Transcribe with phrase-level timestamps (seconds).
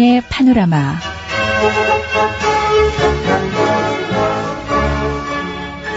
[0.00, 0.98] 성경의 파노라마.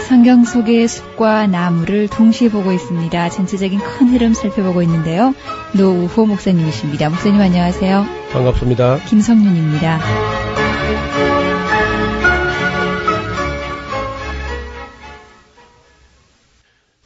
[0.06, 3.30] 성경 속의 숲과 나무를 동시에 보고 있습니다.
[3.30, 5.34] 전체적인 큰 흐름 살펴보고 있는데요.
[5.72, 7.08] 노우호 목사님이십니다.
[7.08, 8.04] 목사님 안녕하세요.
[8.30, 8.98] 반갑습니다.
[9.04, 10.00] 김성윤입니다.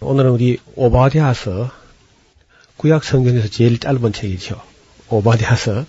[0.00, 1.70] 오늘은 우리 오바댜서
[2.76, 4.60] 구약 성경에서 제일 짧은 책이죠.
[5.10, 5.84] 오바댜서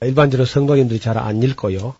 [0.00, 1.94] 일반적으로 성도님들이 잘 안 읽고요.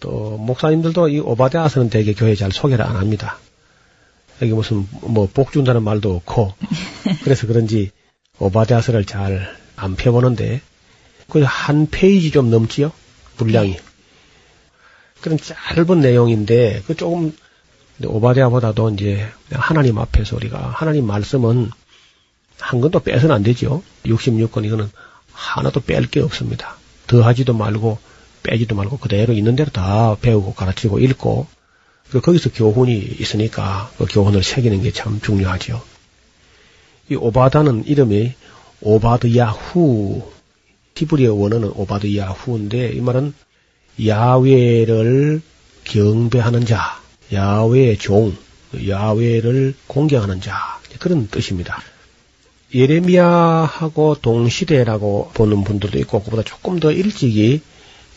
[0.00, 3.38] 또 목사님들도 이 오바댜서는 대개 교회 잘 소개를 안 합니다.
[4.42, 6.52] 여기 무슨 뭐 복 준다는 말도 없고
[7.24, 7.90] 그래서 그런지
[8.38, 10.60] 오바댜서를 잘 안 펴보는데
[11.28, 12.92] 그 한 페이지 좀 넘지요?
[13.36, 13.76] 분량이.
[15.20, 17.36] 그런 짧은 내용인데 그 조금
[18.04, 21.70] 오바댜보다도 이제 하나님 앞에서 우리가 하나님 말씀은
[22.60, 24.90] 한 건도 빼서는 안 되죠 66권 이거는
[25.32, 26.75] 하나도 뺄 게 없습니다
[27.06, 27.98] 더하지도 말고
[28.42, 31.46] 빼지도 말고 그대로 있는 대로 다 배우고 가르치고 읽고
[32.10, 35.82] 그 거기서 교훈이 있으니까 그 교훈을 새기는 게 참 중요하죠.
[37.08, 38.32] 이 오바다는 이름이
[38.80, 40.22] 오바드 야후
[40.96, 43.34] 히브리어 원어는 오바드 야후인데 이 말은
[44.04, 45.42] 야외를
[45.84, 47.00] 경배하는 자,
[47.32, 48.34] 야외의 종,
[48.86, 51.80] 야외를 공경하는 자 그런 뜻입니다.
[52.74, 57.60] 예레미야하고 동시대라고 보는 분들도 있고 그보다 조금 더 일찍이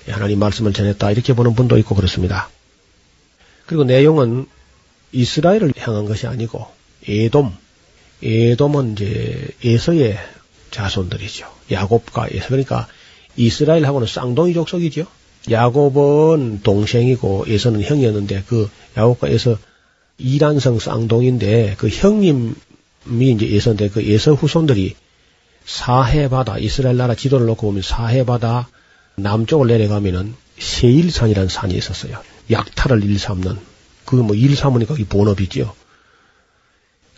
[0.07, 2.49] 하나님 말씀을 전했다 이렇게 보는 분도 있고 그렇습니다.
[3.65, 4.47] 그리고 내용은
[5.11, 6.65] 이스라엘을 향한 것이 아니고
[7.07, 7.51] 에돔,
[8.23, 10.17] 에돔은 이제 에서의
[10.71, 11.47] 자손들이죠.
[11.71, 12.87] 야곱과 에서 그러니까
[13.35, 15.05] 이스라엘하고는 쌍둥이 족속이죠.
[15.49, 19.57] 야곱은 동생이고 에서는 형이었는데 그 야곱과 에서
[20.17, 22.55] 이란성 쌍둥이인데 그 형님
[23.09, 24.95] 이 이제 예서인데 그 예서 후손들이
[25.65, 28.69] 사해바다 이스라엘 나라 지도를 놓고 보면 사해바다
[29.17, 32.21] 남쪽을 내려가면은 세일산이라는 산이 있었어요.
[32.51, 33.57] 약탈을 일삼는
[34.05, 35.75] 그 뭐 일삼으니까 이 본업이죠.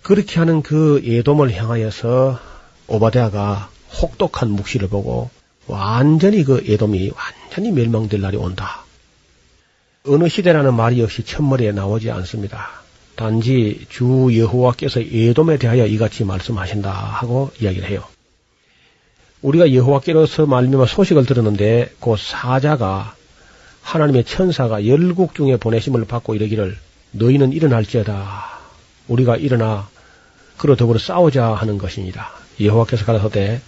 [0.04, 2.40] 그렇게 하는 그 예돔을 향하여서
[2.88, 3.70] 오바데아가
[4.02, 5.30] 혹독한 묵시를 보고
[5.68, 8.84] 완전히 그 예돔이 완전히 멸망될 날이 온다.
[10.06, 12.82] 어느 시대라는 말이 역시 첫머리에 나오지 않습니다.
[13.16, 18.04] 단지 주 여호와께서 예돔에 대하여 이같이 말씀하신다 하고 이야기를 해요.
[19.42, 23.16] 우리가 여호와께로서 말미암아 소식을 들었는데 그 사자가
[23.82, 26.78] 하나님의 천사가 열국 중에 보내심을 받고 이르기를
[27.12, 28.50] 너희는 일어날지어다.
[29.08, 29.90] 우리가 일어나
[30.58, 32.32] 그로 더불어 싸우자 하는 것이니라.
[32.60, 33.62] 여호와께서 가라사대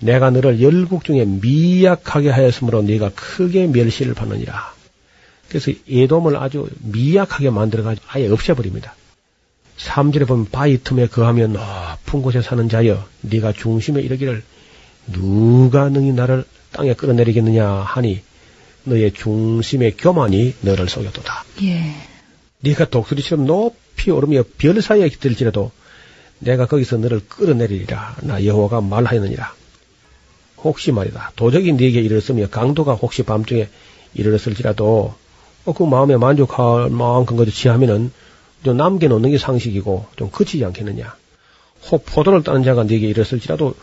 [0.00, 4.71] 내가 너를 열국 중에 미약하게 하였으므로 네가 크게 멸시를 받느니라.
[5.52, 8.96] 그래서 예돔을 아주 미약하게 만들어가지고 아예 없애버립니다.
[9.76, 14.42] 3절에 보면 바위 틈에 거하면 높은 곳에 사는 자여 네가 중심에 이르기를
[15.08, 18.22] 누가 능히 나를 땅에 끌어내리겠느냐 하니
[18.84, 21.44] 너의 중심의 교만이 너를 속였도다.
[21.64, 21.96] 예.
[22.60, 25.70] 네가 독수리처럼 높이 오르며 별 사이에 들지라도
[26.38, 28.16] 내가 거기서 너를 끌어내리리라.
[28.22, 29.54] 나 여호와가 말하였느니라.
[30.64, 31.32] 혹시 말이다.
[31.36, 33.68] 도적이 네게 이르렀으며 강도가 혹시 밤중에
[34.14, 35.14] 이르렀을지라도
[35.64, 38.12] 어, 그 마음에 만족할 만큼 거저 취하면은
[38.64, 41.14] 좀 남겨놓는 게 상식이고 좀 그치지 않겠느냐.
[41.90, 43.74] 혹 포도를 따는 자가 네게 이랬을지라도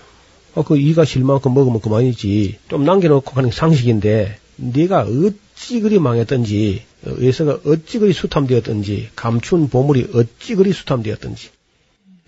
[0.56, 2.60] 어, 그 이가 실 만큼 먹으면 그만이지.
[2.70, 10.10] 좀 남겨놓고 가는 게 상식인데 네가 어찌 그리 망했던지 의서가 어찌 그리 수탐되었던지 감춘 보물이
[10.14, 11.50] 어찌 그리 수탐되었던지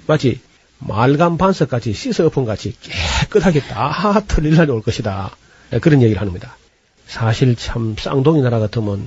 [0.07, 0.39] 마치
[0.79, 5.35] 말감 반석같이 씻어 엎은 같이 깨끗하게 다 털릴 날이 올 것이다.
[5.81, 6.57] 그런 얘기를 합니다.
[7.05, 9.05] 사실 참 쌍둥이 나라 같으면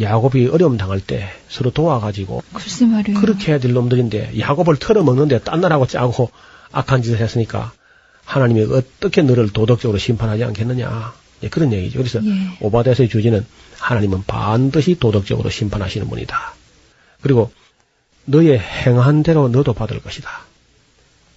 [0.00, 3.20] 야곱이 어려움 당할 때 서로 도와가지고 글쎄 말이에요.
[3.20, 6.30] 그렇게 해야 될 놈들인데 야곱을 털어먹는데 딴 나라하고 짜고
[6.72, 7.72] 악한 짓을 했으니까
[8.24, 11.98] 하나님이 어떻게 너를 도덕적으로 심판하지 않겠느냐 예, 그런 얘기죠.
[11.98, 12.30] 그래서 예.
[12.60, 13.46] 오바데스의 주제는
[13.78, 16.54] 하나님은 반드시 도덕적으로 심판하시는 분이다.
[17.22, 17.50] 그리고
[18.24, 20.30] 너의 행한 대로 너도 받을 것이다.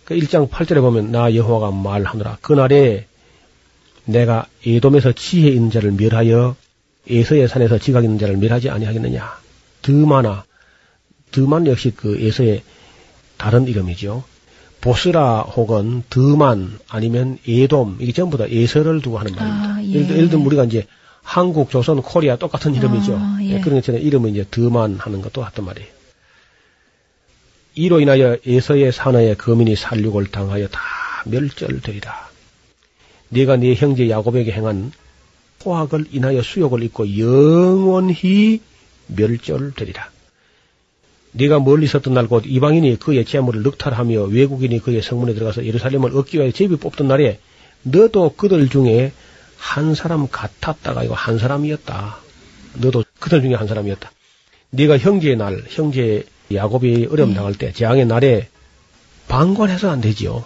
[0.06, 3.06] 그 1장 8절에 보면 나 여호와가 말하노라 그날에
[4.06, 6.56] 내가 에돔에서 지혜 있는 자를 멸하여
[7.12, 9.40] 에서의 산에서 지각 있는 자를 멸하지 아니하겠느냐.
[9.82, 10.44] 드마나
[11.32, 12.64] 드만 역시 그 에서의
[13.38, 14.24] 다른 이름이죠.
[14.82, 19.74] 보스라 혹은 드만 아니면 예돔 이게 전부 다 예서를 두고 하는 말입니다.
[19.76, 19.90] 아, 예.
[19.90, 20.88] 예를, 들- 예를 들면 우리가 이제
[21.22, 23.16] 한국, 조선, 코리아 똑같은 이름이죠.
[23.16, 23.52] 아, 예.
[23.56, 25.88] 예, 그런 것처럼 이름은 이제 드만 하는 것도 같단 말이에요.
[27.76, 30.80] 이로 인하여 예서의 산하의 거민이 살육을 당하여 다
[31.26, 32.30] 멸절되리라.
[33.30, 34.92] 네가 네 형제 야곱에게 행한
[35.62, 38.62] 포악을 인하여 수욕을 입고 영원히
[39.08, 40.10] 멸절되리라.
[41.34, 46.38] 네가 멀리 있었던 날 곧 이방인이 그의 재물을 늑탈하며 외국인이 그의 성문에 들어가서 예루살렘을 얻기
[46.38, 47.40] 위하여 제비 뽑던 날에
[47.84, 49.14] 너도 그들 중에
[49.58, 52.18] 한 사람 같았다가 이거 한 사람이었다.
[52.82, 54.12] 너도 그들 중에 한 사람이었다.
[54.72, 57.36] 네가 형제의 날, 형제 야곱이 어려움 네.
[57.36, 58.50] 당할 때 재앙의 날에
[59.28, 60.44] 방관해서 안 되지요.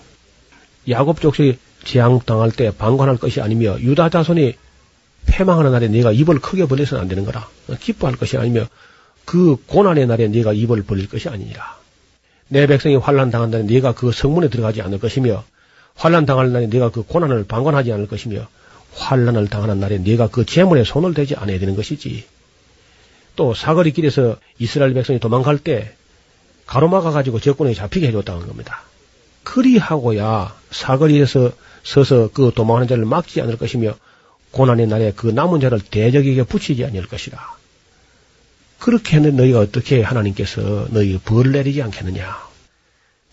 [0.89, 4.55] 야곱 족속이 재앙 당할 때 방관할 것이 아니며 유다 자손이
[5.25, 7.47] 패망하는 날에 네가 입을 크게 벌려서는 안 되는 거라.
[7.79, 8.67] 기뻐할 것이 아니며
[9.25, 11.77] 그 고난의 날에 네가 입을 벌릴 것이 아니니라.
[12.47, 15.43] 내 백성이 환란 당한 날에 네가 그 성문에 들어가지 않을 것이며
[15.95, 18.47] 환란 당할 날에 네가 그 고난을 방관하지 않을 것이며
[18.93, 22.25] 환란을 당하는 날에 네가 그 재물에 손을 대지 않아야 되는 것이지.
[23.35, 25.93] 또 사거리 길에서 이스라엘 백성이 도망갈 때
[26.67, 28.83] 가로막아 가지고 적군에 잡히게 해줬다는 겁니다.
[29.43, 31.51] 그리하고야 사거리에서
[31.83, 33.95] 서서 그 도망하는 자를 막지 않을 것이며
[34.55, 37.37] 고난의 날에 그 남은 자를 대적에게 붙이지 않을 것이라.
[38.79, 42.45] 그렇게 하는 너희가 어떻게 하나님께서 너희 벌 내리지 않겠느냐.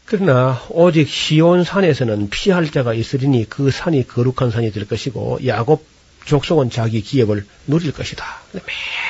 [0.05, 5.87] 그러나 오직 시온 산에서는 피할 자가 있으리니 그 산이 거룩한 산이 될 것이고 야곱
[6.25, 8.25] 족속은 자기 기업을 누릴 것이다.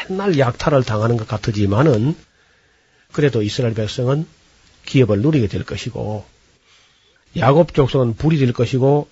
[0.09, 2.15] 맨날 약탈을 당하는 것 같으지만은
[3.11, 4.27] 그래도 이스라엘 백성은
[4.85, 6.27] 기업을 누리게 될 것이고
[7.39, 9.09] 야곱 족속은 불이 될 것이고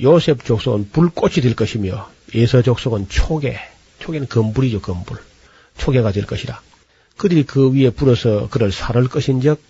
[0.00, 3.58] 요셉 족속은 불꽃이 될 것이며 예서 족속은 초계,
[3.98, 5.18] 초계는 금불이죠, 금불.
[5.76, 6.60] 초계가 될 것이라.
[7.16, 9.60] 그들이 그 위에 불어서 그를 살을 것인즉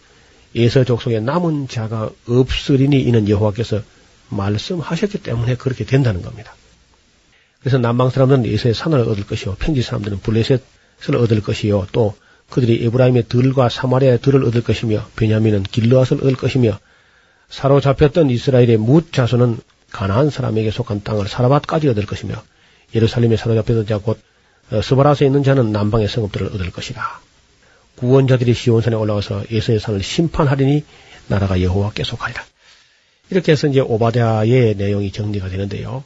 [0.55, 3.83] 예서 족속에 남은 자가 없으리니 이는 여호와께서
[4.29, 6.55] 말씀하셨기 때문에 그렇게 된다는 겁니다.
[7.61, 12.15] 그래서 남방 사람들은 예서의 산을 얻을 것이요 평지 사람들은 블레셋을 얻을 것이요 또
[12.51, 16.79] 그들이 에브라임의 들과 사마리아의 들을 얻을 것이며 베냐민은 길르앗을 얻을 것이며
[17.49, 19.59] 사로잡혔던 이스라엘의 뭇 자손은
[19.93, 22.35] 가나안 사람에게 속한 땅을 사라밭까지 얻을 것이며
[22.95, 24.19] 예루살렘에 사로잡혔던 자곧
[24.71, 27.21] 어, 스바라스에 있는 자는 남방의 성읍들을 얻을 것이라.
[27.97, 30.85] 구원자들이 시온산에 올라가서 예수의 산을 심판하리니
[31.29, 32.43] 나라가 여호와께 속하리라.
[33.31, 36.05] 이렇게 해서 이제 오바댜의 내용이 정리가 되는데요.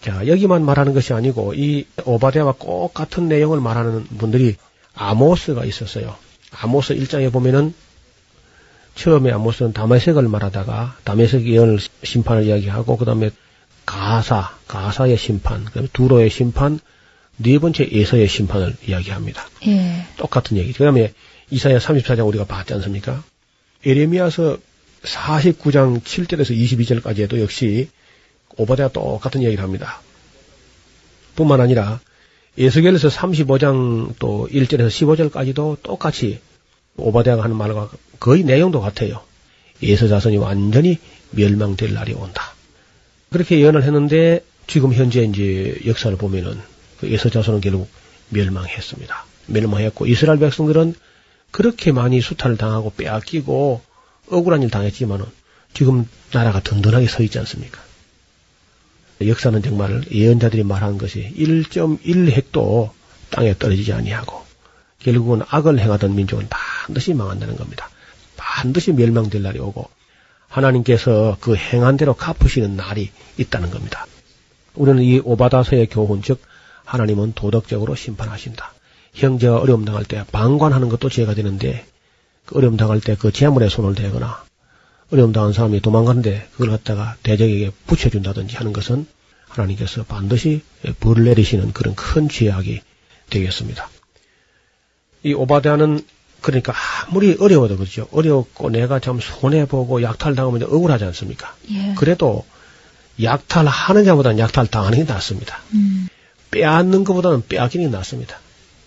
[0.00, 4.56] 자, 여기만 말하는 것이 아니고 이 오바댜와 꼭 같은 내용을 말하는 분들이
[4.94, 6.16] 아모스가 있었어요.
[6.52, 7.74] 아모스 1장에 보면은
[8.98, 13.30] 처음에 아모스는 다메섹을 말하다가 다메섹 예언을 심판을 이야기하고 그다음에
[13.86, 16.80] 가사, 가사의 심판, 그다음에 두로의 심판,
[17.36, 19.46] 네 번째 예서의 심판을 이야기합니다.
[19.68, 20.04] 예.
[20.16, 20.78] 똑같은 얘기죠.
[20.78, 21.12] 그 다음에
[21.50, 23.22] 이사야 34장 우리가 봤지 않습니까?
[23.86, 24.58] 에레미야서
[25.04, 27.88] 49장 7절에서 22절까지에도 역시
[28.56, 30.00] 오바댜가 똑같은 얘기를 합니다.
[31.36, 32.00] 뿐만 아니라
[32.58, 36.40] 예수겔에서 35장 또 1절에서 15절까지도 똑같이
[36.96, 37.88] 오바댜가 하는 말과
[38.20, 39.22] 거의 내용도 같아요.
[39.82, 40.98] 예수 자손이 완전히
[41.30, 42.54] 멸망될 날이 온다.
[43.30, 46.60] 그렇게 예언을 했는데 지금 현재 이제 역사를 보면은
[47.00, 47.88] 그 예수 자손은 결국
[48.30, 49.24] 멸망했습니다.
[49.46, 50.94] 멸망했고 이스라엘 백성들은
[51.50, 53.80] 그렇게 많이 수탈을 당하고 빼앗기고
[54.30, 55.24] 억울한 일 당했지만은
[55.72, 57.80] 지금 나라가 든든하게 서 있지 않습니까?
[59.20, 62.90] 역사는 정말 예언자들이 말한 것이 1.1핵도
[63.30, 64.44] 땅에 떨어지지 아니하고
[65.00, 67.90] 결국은 악을 행하던 민족은 반드시 망한다는 겁니다.
[68.58, 69.88] 반드시 멸망될 날이 오고
[70.48, 74.04] 하나님께서 그 행한 대로 갚으시는 날이 있다는 겁니다.
[74.74, 76.42] 우리는 이 오바다서의 교훈 즉
[76.84, 78.72] 하나님은 도덕적으로 심판하신다.
[79.14, 81.86] 형제가 어려움 당할 때 방관하는 것도 죄가 되는데
[82.46, 84.42] 그 어려움 당할 때 그 재물에 손을 대거나
[85.12, 89.06] 어려움 당한 사람이 도망가는데 그걸 갖다가 대적에게 붙여준다든지 하는 것은
[89.48, 90.62] 하나님께서 반드시
[90.98, 92.80] 벌을 내리시는 그런 큰 죄악이
[93.30, 93.88] 되겠습니다.
[95.22, 96.02] 이 오바댜는
[96.40, 96.72] 그러니까
[97.06, 98.08] 아무리 어려워도 그렇죠.
[98.12, 101.54] 어렵고 내가 참 손해보고 약탈당하면 억울하지 않습니까?
[101.70, 101.94] 예.
[101.96, 102.44] 그래도
[103.22, 105.60] 약탈하는 자보다는 약탈당하는 게 낫습니다.
[105.74, 106.08] 음.
[106.50, 108.38] 빼앗는 것보다는 빼앗기는 게 낫습니다.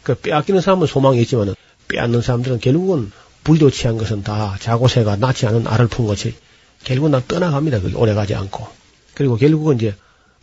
[0.03, 1.55] 그 빼앗기는 사람은 소망이 있지만은
[1.89, 3.11] 빼앗는 사람들은 결국은
[3.43, 6.35] 불도 취한 것은 다 자고새가 낳지 않은 알을 푼 것이
[6.83, 7.81] 결국은 다 떠나갑니다.
[7.81, 8.67] 그게 오래 가지 않고.
[9.13, 9.95] 그리고 결국은 이제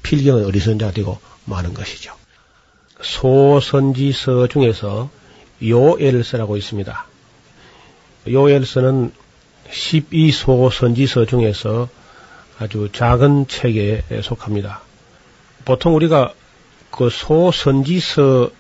[0.03, 2.13] 필경은 어리석은 자가 되고 마는 것이죠.
[3.01, 5.11] 소선지서 중에서
[5.63, 7.07] 요엘서라고 있습니다.
[8.29, 9.13] 요엘서는
[9.71, 11.89] 12소 선지서 중에서
[12.59, 14.81] 아주 작은 책에 속합니다.
[15.65, 16.33] 보통 우리가
[16.91, 18.51] 그 소선지서라는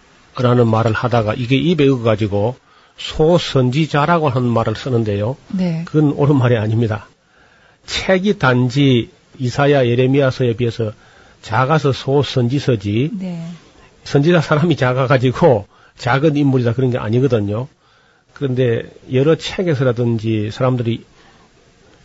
[0.66, 2.56] 말을 하다가 이게 입에 익어가지고
[2.96, 5.36] 소선지자라고 하는 말을 쓰는데요.
[5.48, 5.82] 네.
[5.86, 7.08] 그건 옳은 말이 아닙니다.
[7.86, 10.92] 책이 단지 이사야 예레미야서에 비해서
[11.42, 13.48] 작아서 소선지서지 네.
[14.04, 15.66] 선지자 사람이 작아가지고
[15.98, 17.68] 작은 인물이다 그런 게 아니거든요.
[18.32, 21.04] 그런데 여러 책에서라든지 사람들이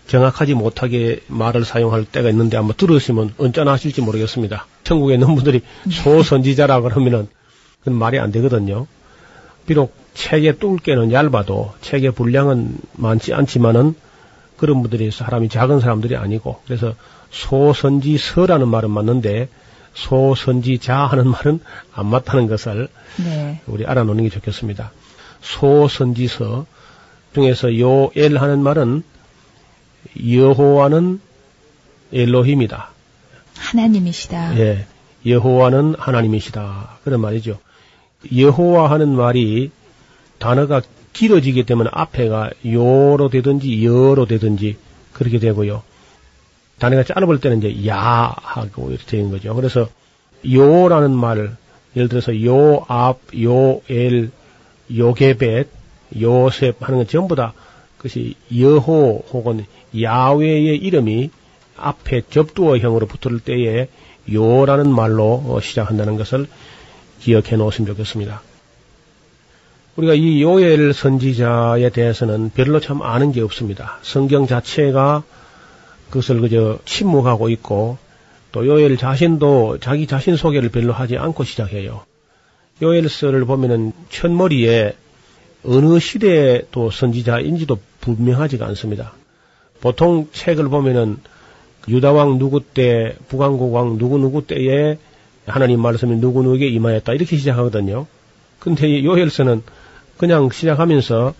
[0.08, 4.68] 정확하지 못하게 말을 사용할 때가 있는데 아마 들으시면 언짢아 하실지 모르겠습니다.
[4.84, 7.28] 천국에 있는 분들이 소선지자라 그러면은
[7.80, 8.88] 그건 말이 안 되거든요.
[9.66, 13.96] 비록 책의 뚫게는 얇아도 책의 분량은 많지 않지만은
[14.58, 16.96] 그런 분들이 사람이 작은 사람들이 아니고 그래서
[17.32, 19.50] 소선지서라는 말은 맞는데
[19.94, 21.60] 소선지자 하는 말은
[21.94, 22.88] 안 맞다는 것을
[23.24, 23.62] 네.
[23.68, 24.92] 우리 알아놓는 게 좋겠습니다.
[25.42, 26.66] 소선지서
[27.34, 29.04] 중에서 요엘 하는 말은
[30.28, 31.20] 여호와는
[32.12, 32.90] 엘로힘이다.
[33.58, 34.60] 하나님이시다.
[34.60, 34.86] 예.
[35.26, 36.98] 여호와는 하나님이시다.
[37.04, 37.60] 그런 말이죠.
[38.36, 39.72] 여호와 하는 말이
[40.38, 40.82] 단어가
[41.14, 44.78] 길어지기 때문에 앞에가 요로 되든지 여로 되든지
[45.14, 45.84] 그렇게 되고요.
[46.80, 49.54] 단어가 짧을 때는 이제 야 하고 이렇게 되는 거죠.
[49.56, 49.88] 그래서
[50.50, 51.56] 요라는 말,
[51.96, 54.32] 예를 들어서 요압, 요엘,
[54.96, 55.68] 요게벳,
[56.20, 57.54] 요셉 하는 건 전부 다
[57.98, 59.66] 그것이 여호 혹은
[60.00, 61.30] 야외의 이름이
[61.78, 63.88] 앞에 접두어형으로 붙을 때에
[64.32, 66.48] 요라는 말로 어, 시작한다는 것을
[67.22, 68.42] 기억해 놓으시면 좋겠습니다.
[69.96, 74.00] 우리가 이 요엘 선지자에 대해서는 별로 참 아는 게 없습니다.
[74.02, 75.24] 성경 자체가
[76.14, 77.98] 그것을 그저 침묵하고 있고
[78.52, 82.04] 또 요엘 자신도 자기 자신 소개를 별로 하지 않고 시작해요.
[82.84, 84.94] 요엘서를 보면은 첫머리에
[85.66, 89.14] 어느 시대의 또 선지자인지도 분명하지가 않습니다.
[89.82, 91.18] 보통 책을 보면은
[91.88, 95.00] 유다왕 누구 때, 북왕국 왕 누구 누구 때에
[95.48, 98.06] 하나님 말씀이 누구 누구에게 임하였다 이렇게 시작하거든요.
[98.60, 99.64] 근데 요엘서는
[100.18, 101.34] 그냥 시작하면서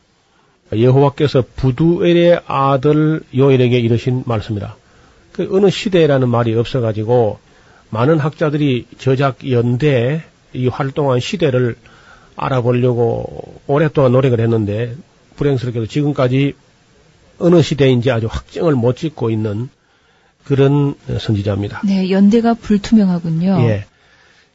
[0.72, 4.76] 여호와께서 부두엘의 아들 요엘에게 이르신 말씀이다.
[5.32, 7.40] 그 어느 시대라는 말이 없어가지고
[7.90, 11.76] 많은 학자들이 저작 연대 이 활동한 시대를
[12.36, 14.96] 알아보려고 오랫동안 노력을 했는데
[15.36, 16.54] 불행스럽게도 지금까지
[17.40, 19.70] 어느 시대인지 아주 확정을 못 짓고 있는
[20.44, 21.82] 그런 선지자입니다.
[21.86, 23.58] 네, 연대가 불투명하군요.
[23.62, 23.86] 예.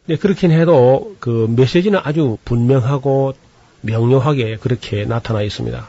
[0.06, 3.34] 네, 그렇긴 해도 그 메시지는 아주 분명하고
[3.82, 5.88] 명료하게 그렇게 나타나 있습니다.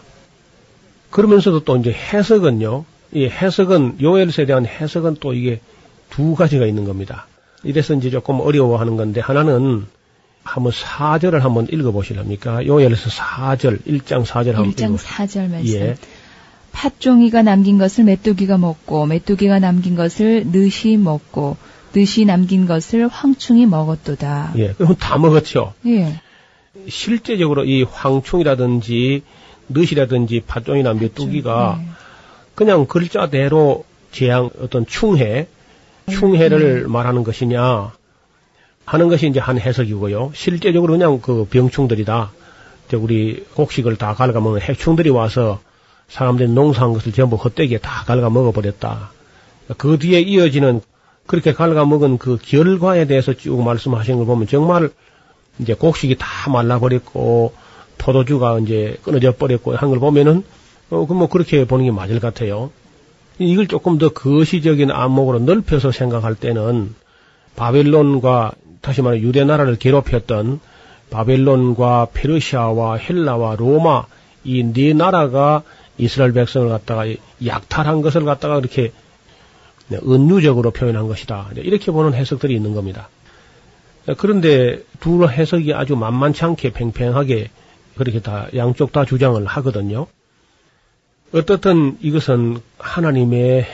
[1.09, 5.59] 그러면서도 또 이제 해석은요, 이 해석은, 요엘서에 대한 해석은 또 이게
[6.09, 7.27] 두 가지가 있는 겁니다.
[7.63, 9.85] 이래서 이제 조금 어려워하는 건데, 하나는
[10.43, 12.65] 한번 4절을 한번 읽어보시렵니까?
[12.65, 15.75] 요엘서 4절, 1장 4절 한번 1장 읽어 4절 말씀.
[15.75, 15.95] 예.
[16.71, 21.57] 팥종이가 남긴 것을 메뚜기가 먹고 메뚜기가 남긴 것을 느시 먹고
[21.93, 24.53] 느시 남긴 것을 황충이 먹었도다.
[24.57, 24.73] 예.
[24.73, 25.73] 그럼 다 먹었죠.
[25.87, 26.21] 예.
[26.87, 29.23] 실제적으로 이 황충이라든지
[29.69, 31.89] 느시라든지 팥종이나 메뚜기가 네.
[32.55, 35.47] 그냥 글자대로 재앙 어떤 충해,
[36.09, 36.87] 충해를 네.
[36.87, 37.91] 말하는 것이냐
[38.85, 40.31] 하는 것이 이제 한 해석이고요.
[40.33, 42.31] 실제적으로 그냥 그 병충들이다.
[42.87, 45.59] 이제 우리 곡식을 다 갉아먹는 해충들이 와서
[46.07, 49.11] 사람들이 농사한 것을 전부 헛되게 다 갉아먹어 버렸다.
[49.77, 50.81] 그 뒤에 이어지는
[51.27, 54.89] 그렇게 갉아먹은 그 결과에 대해서 쭉 말씀하시는 걸 보면 정말
[55.59, 57.53] 이제 곡식이 다 말라버렸고
[57.99, 60.43] 포도주가 이제 끊어져 버렸고 한 걸 보면은
[60.89, 62.71] 어, 그 뭐 그렇게 보는 게 맞을 것 같아요.
[63.37, 66.95] 이걸 조금 더 거시적인 안목으로 넓혀서 생각할 때는
[67.55, 70.59] 바벨론과 다시 말해 유대 나라를 괴롭혔던
[71.09, 74.05] 바벨론과 페르시아와 헬라와 로마
[74.43, 75.63] 이 네 나라가
[75.97, 77.05] 이스라엘 백성을 갖다가
[77.45, 78.91] 약탈한 것을 갖다가 이렇게
[79.89, 81.49] 네, 은유적으로 표현한 것이다.
[81.55, 83.09] 이렇게 보는 해석들이 있는 겁니다.
[84.17, 87.49] 그런데 두 해석이 아주 만만치 않게 팽팽하게
[87.99, 90.07] 그렇게 다 양쪽 다 주장을 하거든요.
[91.31, 93.67] 어떻든 이것은 하나님의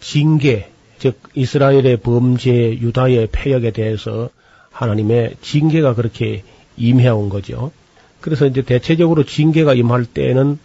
[0.00, 4.28] 징계, 즉 이스라엘의 범죄, 유다의 폐역에 대해서
[4.70, 6.42] 하나님의 징계가 그렇게
[6.76, 7.72] 임해 온 거죠.
[8.20, 10.58] 그래서 이제 대체적으로 징계가 임할 때는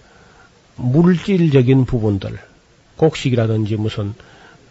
[0.75, 2.37] 물질적인 부분들,
[2.97, 4.13] 곡식이라든지 무슨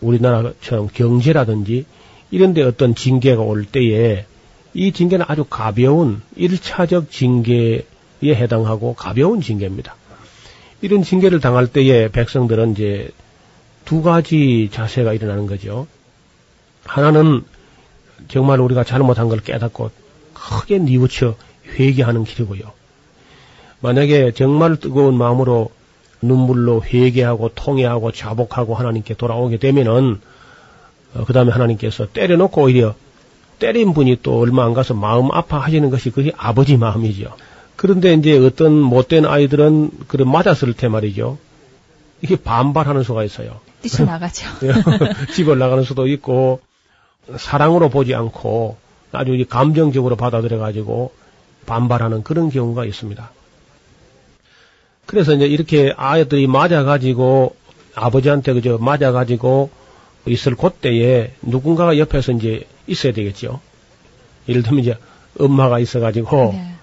[0.00, 1.86] 우리나라처럼 경제라든지
[2.30, 4.26] 이런 데 어떤 징계가 올 때에
[4.74, 7.86] 이 징계는 아주 가벼운 일차적 징계
[8.30, 9.96] 에 해당하고 가벼운 징계입니다.
[10.80, 13.10] 이런 징계를 당할 때에 백성들은 이제
[13.84, 15.86] 두 가지 자세가 일어나는 거죠.
[16.84, 17.44] 하나는
[18.28, 19.90] 정말 우리가 잘못한 걸 깨닫고
[20.32, 21.36] 크게 뉘우쳐
[21.78, 22.62] 회개하는 길이고요.
[23.80, 25.70] 만약에 정말 뜨거운 마음으로
[26.22, 30.20] 눈물로 회개하고 통회하고 자복하고 하나님께 돌아오게 되면은
[31.14, 32.94] 어, 그 다음에 하나님께서 때려놓고 오히려
[33.58, 37.34] 때린 분이 또 얼마 안 가서 마음 아파하시는 것이 그게 아버지 마음이죠.
[37.84, 41.36] 그런데 이제 어떤 못된 아이들은 그래 맞았을 때 말이죠.
[42.22, 43.60] 이게 반발하는 수가 있어요.
[43.82, 44.46] 뛰쳐나가죠.
[45.36, 46.62] 집을 나가는 수도 있고
[47.36, 48.78] 사랑으로 보지 않고
[49.12, 51.12] 아주 감정적으로 받아들여 가지고
[51.66, 53.30] 반발하는 그런 경우가 있습니다.
[55.04, 57.54] 그래서 이제 이렇게 아이들이 맞아가지고
[57.94, 59.68] 아버지한테 그저 맞아가지고
[60.24, 63.60] 있을 그때에 누군가가 옆에서 이제 있어야 되겠죠.
[64.48, 64.96] 예를 들면 이제
[65.38, 66.73] 엄마가 있어가지고 네.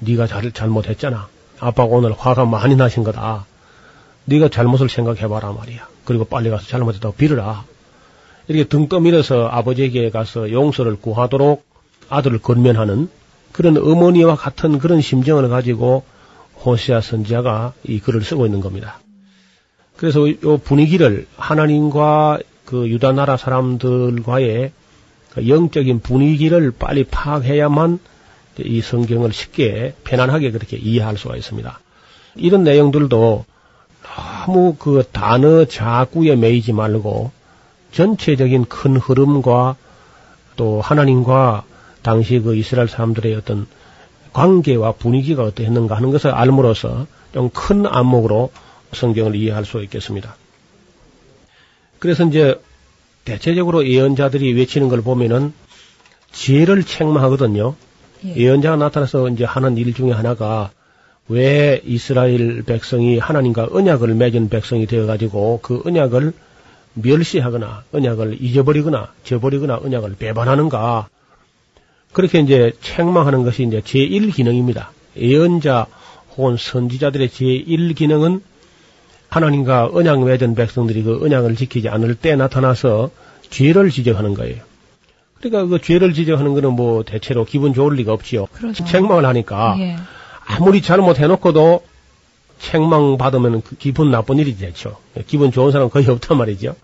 [0.00, 1.28] 네가 잘 잘못했잖아.
[1.60, 3.46] 아빠가 오늘 화가 많이 나신 거다.
[4.26, 5.88] 네가 잘못을 생각해봐라 말이야.
[6.04, 7.64] 그리고 빨리 가서 잘못했다고 빌어라.
[8.46, 11.64] 이렇게 등 떠밀어서 아버지에게 가서 용서를 구하도록
[12.08, 13.10] 아들을 건면하는
[13.52, 16.04] 그런 어머니와 같은 그런 심정을 가지고
[16.64, 18.98] 호세아 선지자가 이 글을 쓰고 있는 겁니다.
[19.96, 24.72] 그래서 이 분위기를 하나님과 그 유다 나라 사람들과의
[25.30, 27.98] 그 영적인 분위기를 빨리 파악해야만
[28.58, 31.80] 이 성경을 쉽게 편안하게 그렇게 이해할 수가 있습니다.
[32.36, 33.44] 이런 내용들도
[34.46, 37.30] 너무 그 단어 자구에 매이지 말고
[37.92, 39.76] 전체적인 큰 흐름과
[40.56, 41.64] 또 하나님과
[42.02, 43.66] 당시 그 이스라엘 사람들의 어떤
[44.32, 48.50] 관계와 분위기가 어떠했는가 하는 것을 알므로써 좀 큰 안목으로
[48.92, 50.36] 성경을 이해할 수 있겠습니다.
[51.98, 52.60] 그래서 이제
[53.24, 55.52] 대체적으로 예언자들이 외치는 걸 보면은
[56.32, 57.74] 죄를 책망하거든요.
[58.24, 58.34] 예.
[58.36, 60.70] 예언자가 나타나서 이제 하는 일 중에 하나가
[61.28, 66.32] 왜 이스라엘 백성이 하나님과 언약을 맺은 백성이 되어 가지고 그 언약을
[66.94, 71.08] 멸시하거나 언약을 잊어버리거나 저버리거나 언약을 배반하는가
[72.12, 74.92] 그렇게 이제 책망하는 것이 이제 제1 기능입니다.
[75.16, 75.86] 예언자
[76.36, 78.40] 혹은 선지자들의 제1 기능은
[79.28, 83.10] 하나님과 언약 맺은 백성들이 그 언약을 지키지 않을 때 나타나서
[83.50, 84.67] 죄를 지적하는 거예요.
[85.40, 88.46] 그러니까 그 죄를 지적하는 거는 뭐 대체로 기분 좋을 리가 없지요.
[88.46, 88.84] 그렇죠.
[88.84, 89.96] 책망을 하니까 예.
[90.46, 91.82] 아무리 잘못해놓고도
[92.58, 94.96] 책망 받으면 그 기분 나쁜 일이 되죠.
[95.26, 96.74] 기분 좋은 사람 은 거의 없단 말이죠.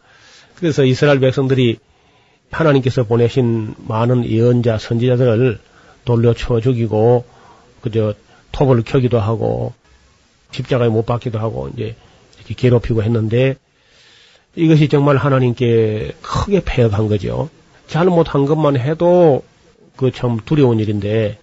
[0.55, 1.79] 그래서 이스라엘 백성들이
[2.51, 5.59] 하나님께서 보내신 많은 예언자, 선지자들을
[6.05, 7.25] 돌려쳐 죽이고
[7.81, 8.15] 그저
[8.53, 9.73] 톱을 켜기도 하고
[10.53, 11.97] 십자가에 못 박기도 하고 이제
[12.37, 13.57] 이렇게 괴롭히고 했는데
[14.55, 17.51] 이것이 정말 하나님께 크게 폐역한 거죠.
[17.95, 19.45] 잘못한 것만 해도
[19.95, 21.39] 그 참 두려운 일인데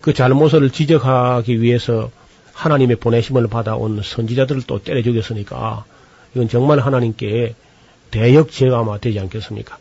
[0.00, 2.10] 그 잘못을 지적하기 위해서
[2.54, 5.84] 하나님의 보내심을 받아온 선지자들을 또 때려 죽였으니까
[6.34, 7.54] 이건 정말 하나님께
[8.10, 9.76] 대역 죄가 되지 않겠습니까?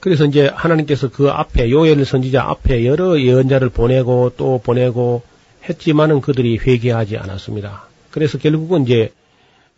[0.00, 5.20] 그래서 이제 하나님께서 그 앞에 요엘 선지자 앞에 여러 예언자를 보내고 또 보내고
[5.68, 7.84] 했지만은 그들이 회개하지 않았습니다.
[8.10, 9.12] 그래서 결국은 이제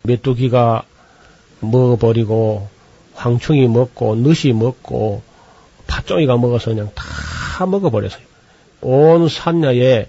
[0.03, 0.83] 메뚜기가
[1.59, 2.69] 먹어버리고
[3.15, 5.21] 황충이 먹고 늦이 먹고
[5.87, 8.23] 팥종이가 먹어서 그냥 다 먹어버렸어요.
[8.81, 10.07] 온 산야에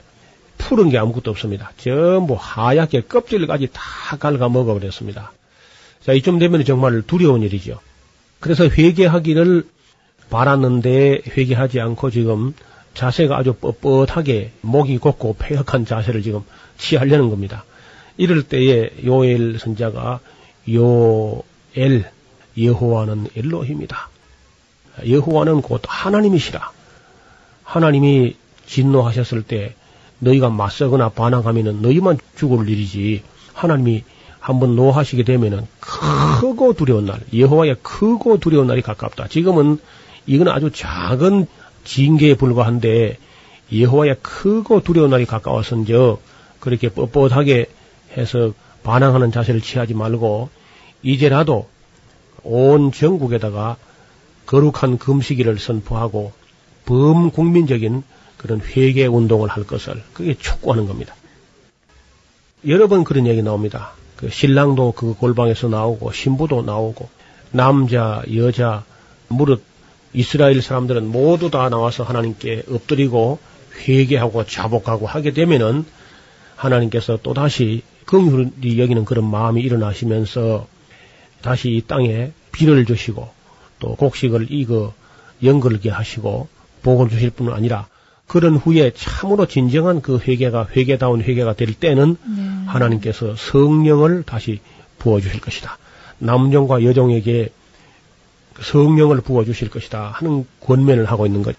[0.59, 1.73] 푸른 게 아무것도 없습니다.
[1.77, 5.33] 전부 하얗게 껍질까지 다 갉아 먹어버렸습니다.
[6.01, 7.81] 자, 이쯤 되면 정말 두려운 일이죠.
[8.41, 9.67] 그래서 회개하기를
[10.31, 12.55] 바랐는데 회개하지 않고 지금
[12.95, 16.43] 자세가 아주 뻣뻣하게 목이 곱고 폐역한 자세를 지금
[16.79, 17.65] 취하려는 겁니다.
[18.17, 20.21] 이럴 때에 요엘 선자가
[20.69, 22.05] 요엘
[22.59, 24.09] 여호와는 엘로힘이다.
[25.09, 26.71] 여호와는 곧 하나님이시라.
[27.65, 28.37] 하나님이
[28.67, 29.75] 진노하셨을 때
[30.19, 34.05] 너희가 맞서거나 반항하면은 너희만 죽을 일이지 하나님이
[34.41, 39.29] 한번 노하시게 되면은 크고 두려운 날, 여호와의 크고 두려운 날이 가깝다.
[39.29, 39.79] 지금은
[40.27, 41.47] 이건 아주 작은
[41.85, 43.19] 징계에 불과한데
[43.75, 46.19] 여호와의 크고 두려운 날이 가까워서인저
[46.61, 47.69] 그렇게 뻣뻣하게
[48.17, 50.51] 해서 반항하는 자세를 취하지 말고
[51.03, 51.69] 이제라도
[52.45, 53.77] 온 전국에다가
[54.47, 56.33] 거룩한 금식일을 선포하고
[56.87, 58.03] 범국민적인
[58.37, 61.15] 그런 회개 운동을 할 것을 그게 촉구하는 겁니다.
[62.67, 63.93] 여러 번 그런 얘기 나옵니다.
[64.17, 67.09] 그 신랑도 그 골방에서 나오고 신부도 나오고
[67.51, 68.85] 남자 여자
[69.29, 69.63] 무릇
[70.13, 73.39] 이스라엘 사람들은 모두 다 나와서 하나님께 엎드리고
[73.77, 75.85] 회개하고 자복하고 하게 되면은
[76.57, 80.67] 하나님께서 또다시 긍휼히 여기는 그런 마음이 일어나시면서
[81.45, 83.29] 다시 이 땅에 비를 주시고
[83.79, 84.95] 또 곡식을 익어
[85.43, 86.49] 연걸게 하시고
[86.83, 87.87] 복을 주실 뿐 아니라
[88.27, 92.67] 그런 후에 참으로 진정한 그 회개가 회개다운 회개가 될 때는 네.
[92.67, 94.61] 하나님께서 성령을 다시
[94.99, 95.77] 부어 주실 것이다.
[96.19, 97.51] 남종과 여종에게
[98.63, 101.55] 성령을 부어 주실 것이다 하는 권면을 하고 있는 것.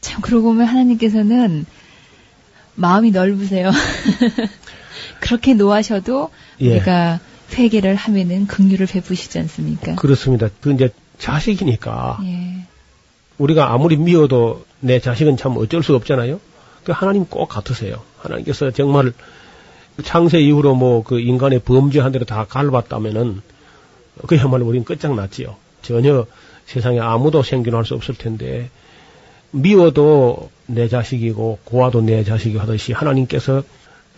[0.00, 1.66] 참 그러고 보면 하나님께서는
[2.74, 3.70] 마음이 넓으세요.
[5.20, 6.30] 그렇게 노하셔도
[6.62, 6.72] 예.
[6.72, 7.20] 우리가
[7.52, 9.94] 회개를 하면은 긍휼을 베푸시지 않습니까?
[9.96, 10.48] 그렇습니다.
[10.60, 12.66] 그 이제 자식이니까 예.
[13.38, 16.40] 우리가 아무리 미워도 내 자식은 참 어쩔 수 없잖아요.
[16.84, 18.02] 그 하나님 꼭 같으세요.
[18.18, 19.12] 하나님께서 정말
[20.04, 23.42] 창세 이후로 뭐 그 인간의 범죄한 대로 다 갈봤다면은
[24.26, 25.56] 그야말로 우리는 끝장났지요.
[25.82, 26.26] 전혀
[26.66, 28.70] 세상에 아무도 생존할 수 없을 텐데
[29.50, 33.62] 미워도 내 자식이고 고아도 내 자식이 하듯이 하나님께서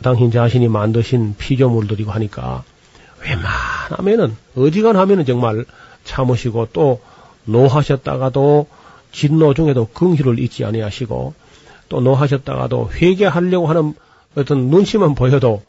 [0.03, 2.65] 당신 자신이 만드신 피조물들이고 하니까
[3.25, 5.65] 웬만하면은 어지간하면은 정말
[6.05, 7.01] 참으시고 또
[7.45, 8.67] 노하셨다가도
[9.13, 11.35] 진노 중에도 긍휼을 잊지 아니하시고
[11.89, 13.95] 또 노하셨다가도 회개하려고 하는
[14.35, 15.63] 어떤 눈치만 보여도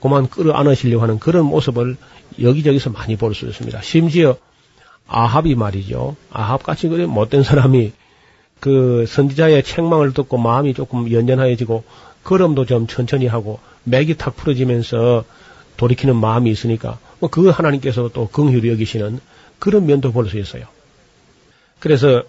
[0.00, 1.96] 그만 끌어안으시려고 하는 그런 모습을
[2.40, 3.80] 여기저기서 많이 볼 수 있습니다.
[3.82, 4.36] 심지어
[5.06, 6.16] 아합이 말이죠.
[6.30, 7.92] 아합같이 그래 못된 사람이
[8.60, 11.84] 그 선지자의 책망을 듣고 마음이 조금 연연하여지고
[12.22, 15.24] 걸음도 좀 천천히 하고 맥이 탁 풀어지면서
[15.76, 19.20] 돌이키는 마음이 있으니까 뭐그 하나님께서 또 긍휼히 여기시는
[19.58, 20.66] 그런 면도 볼 수 있어요.
[21.80, 22.22] 그래서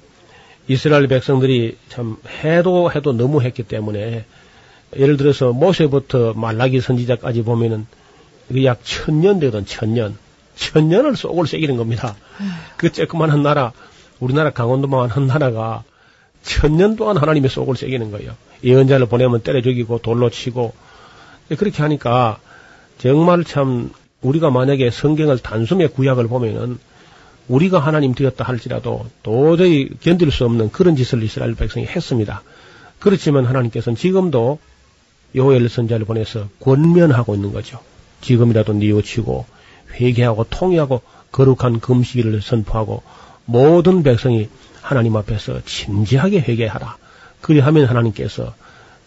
[0.68, 4.26] 이스라엘 백성들이 참 해도 해도 너무 했기 때문에
[4.98, 7.86] 예를 들어서 모세부터 말라기 선지자까지 보면은
[8.64, 10.18] 약 천년 되던 천년
[10.56, 12.16] 천년을 속을 새기는 겁니다.
[12.78, 13.74] 그 쬐끄만한 나라
[14.20, 15.84] 우리나라 강원도만 한 나라가
[16.44, 18.36] 천년 동안 하나님의 속을 새기는 거예요.
[18.64, 20.74] 예언자를 보내면 때려 죽이고 돌로 치고
[21.58, 22.40] 그렇게 하니까
[22.98, 26.80] 정말 참 우리가 만약에 성경을 단숨에 구약을 보면은
[27.48, 32.42] 우리가 하나님 되었다 할지라도 도저히 견딜 수 없는 그런 짓을 이스라엘 백성이 했습니다.
[33.00, 34.60] 그렇지만 하나님께서는 지금도
[35.36, 37.80] 요엘 선자를 보내서 권면하고 있는 거죠.
[38.22, 39.46] 지금이라도 뉘우치고
[39.94, 43.04] 회개하고 통회하고 거룩한 금식일을 선포하고
[43.46, 44.50] 모든 백성이
[44.82, 46.98] 하나님 앞에서 진지하게 회개하라.
[47.42, 48.56] 그리하면 하나님께서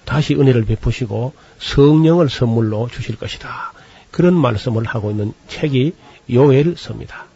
[0.05, 3.73] 다시 은혜를 베푸시고 성령을 선물로 주실 것이다.
[4.19, 5.93] 그런 말씀을 하고 있는 책이
[6.29, 7.27] 요엘서입니다.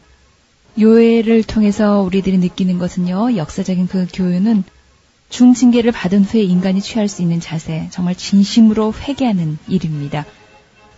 [0.80, 4.64] 요엘을 통해서 우리들이 느끼는 것은요, 역사적인 그 교훈은
[5.28, 10.26] 중징계를 받은 후에 인간이 취할 수 있는 자세, 정말 진심으로 회개하는 일입니다.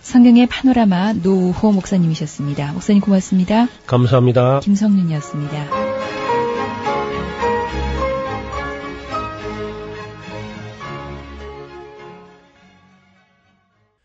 [0.01, 2.73] 성경의 파노라마 노우호 목사님이셨습니다.
[2.73, 3.69] 목사님 고맙습니다.
[3.87, 4.61] 감사합니다.
[4.61, 5.94] 김성윤이었습니다.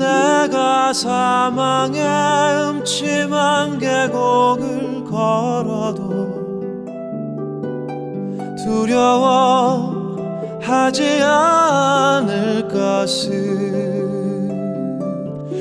[0.00, 2.02] 내가 사망의
[2.70, 6.30] 음침한 계곡을 걸어도
[8.64, 9.92] 두려워하지
[11.22, 13.28] 않을 것을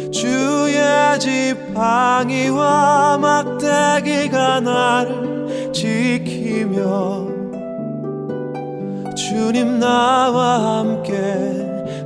[0.09, 0.79] 주의
[1.19, 7.27] 지팡이와 막대기가 나를 지키며
[9.17, 11.58] 주님 나와 함께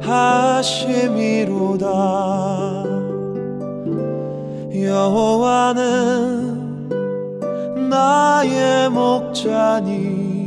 [0.06, 1.88] 하심이로다.
[4.76, 6.54] 여호와는
[7.90, 10.46] 나의 목자니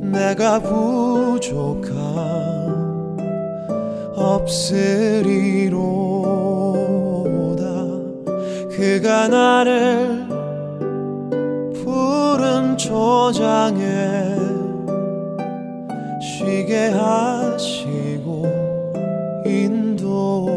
[0.00, 1.96] 내가 부족함
[4.14, 5.26] 없으리로다.
[8.70, 10.26] 그가 나를
[11.74, 14.35] 푸른 초장에
[16.36, 18.42] 쉬게 하시고
[19.46, 20.56] 인도하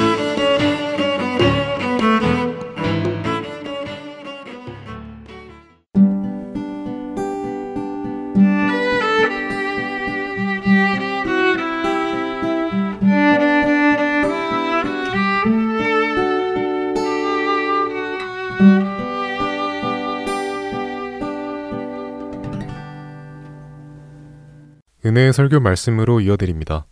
[25.03, 26.85] 은혜의 설교 말씀으로 이어드립니다.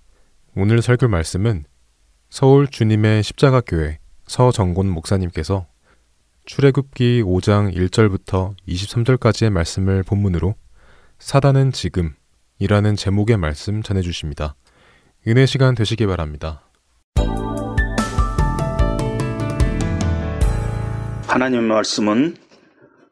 [0.56, 1.63] 오늘 설교 말씀은
[2.32, 5.67] 서울 주님의 십자가교회 서정곤 목사님께서
[6.45, 10.56] 출애굽기 5장 1절부터 23절까지의 말씀을 본문으로
[11.19, 12.15] 사단은 지금
[12.58, 14.56] 이라는 제목의 말씀 전해 주십니다.
[15.28, 16.63] 은혜 시간 되시기 바랍니다.
[21.28, 22.38] 하나님의 말씀은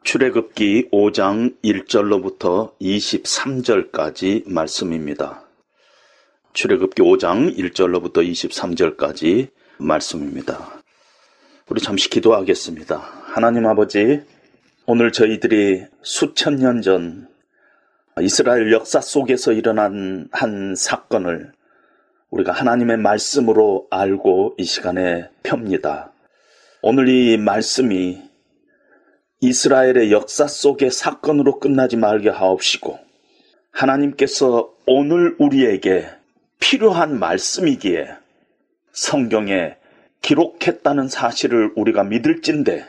[0.04, 5.44] 출애굽기 5장 1절로부터 23절까지 말씀입니다.
[6.54, 10.82] 출애굽기 5장 1절로부터 23절까지 말씀입니다.
[11.68, 12.96] 우리 잠시 기도하겠습니다.
[13.26, 14.22] 하나님 아버지,
[14.86, 17.28] 오늘 저희들이 수천 년 전
[18.22, 21.52] 이스라엘 역사 속에서 일어난 한 사건을
[22.30, 26.12] 우리가 하나님의 말씀으로 알고 이 시간에 펴니다.
[26.82, 28.27] 오늘 이 말씀이
[29.40, 32.98] 이스라엘의 역사 속의 사건으로 끝나지 말게 하옵시고
[33.70, 36.08] 하나님께서 오늘 우리에게
[36.58, 38.08] 필요한 말씀이기에
[38.92, 39.76] 성경에
[40.22, 42.84] 기록했다는 사실을 우리가 믿을진데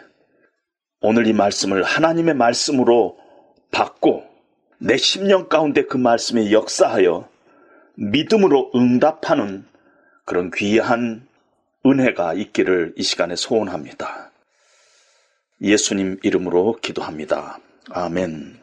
[1.01, 3.17] 오늘 이 말씀을 하나님의 말씀으로
[3.71, 4.23] 받고
[4.79, 7.29] 내 심령 가운데 그 말씀에 역사하여
[7.95, 9.65] 믿음으로 응답하는
[10.25, 11.27] 그런 귀한
[11.85, 14.28] 은혜가 있기를 이 시간에 소원합니다.
[15.61, 17.59] 예수님 이름으로 기도합니다.
[17.91, 18.59] 아멘.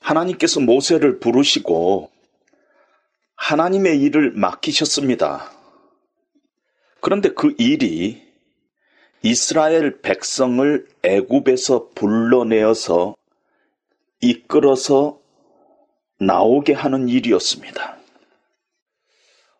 [0.00, 2.10] 하나님께서 모세를 부르시고
[3.36, 5.50] 하나님의 일을 맡기셨습니다.
[7.00, 8.22] 그런데 그 일이
[9.22, 13.16] 이스라엘 백성을 애굽에서 불러내어서
[14.20, 15.18] 이끌어서
[16.18, 17.98] 나오게 하는 일이었습니다.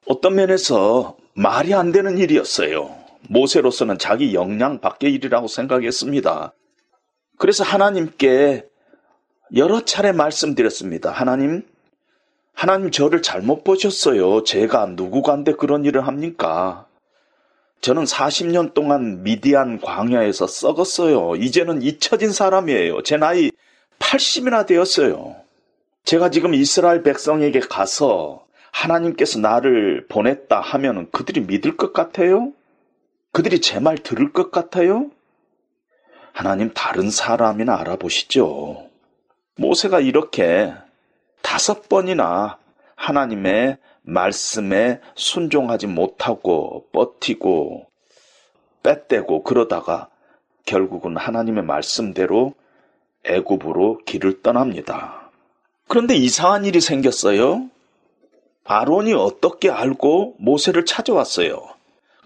[0.06, 3.01] 어떤 면에서 말이 안 되는 일이었어요.
[3.28, 6.52] 모세로서는 자기 역량 밖의 일이라고 생각했습니다.
[7.38, 8.64] 그래서 하나님께
[9.56, 11.10] 여러 차례 말씀드렸습니다.
[11.10, 11.62] 하나님,
[12.54, 14.44] 하나님 저를 잘못 보셨어요.
[14.44, 16.86] 제가 누구간데 그런 일을 합니까?
[17.80, 21.34] 저는 40년 동안 미디안 광야에서 썩었어요.
[21.36, 23.02] 이제는 잊혀진 사람이에요.
[23.02, 23.50] 제 나이
[23.98, 25.36] 80이나 되었어요.
[26.04, 32.52] 제가 지금 이스라엘 백성에게 가서 하나님께서 나를 보냈다 하면 그들이 믿을 것 같아요?
[33.32, 35.10] 그들이 제 말 들을 것 같아요?
[36.32, 38.88] 하나님 다른 사람이나 알아보시죠.
[39.56, 40.72] 모세가 이렇게
[41.42, 42.58] 다섯 번이나
[42.96, 47.86] 하나님의 말씀에 순종하지 못하고 버티고
[48.82, 50.08] 빼떼고 그러다가
[50.64, 52.54] 결국은 하나님의 말씀대로
[53.24, 55.30] 애굽으로 길을 떠납니다.
[55.88, 57.68] 그런데 이상한 일이 생겼어요.
[58.64, 61.68] 아론이 어떻게 알고 모세를 찾아왔어요.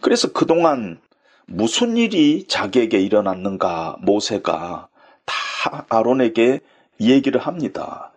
[0.01, 1.01] 그래서 그동안
[1.47, 4.89] 무슨 일이 자기에게 일어났는가 모세가
[5.25, 6.61] 다 아론에게
[7.01, 8.13] 얘기를 합니다.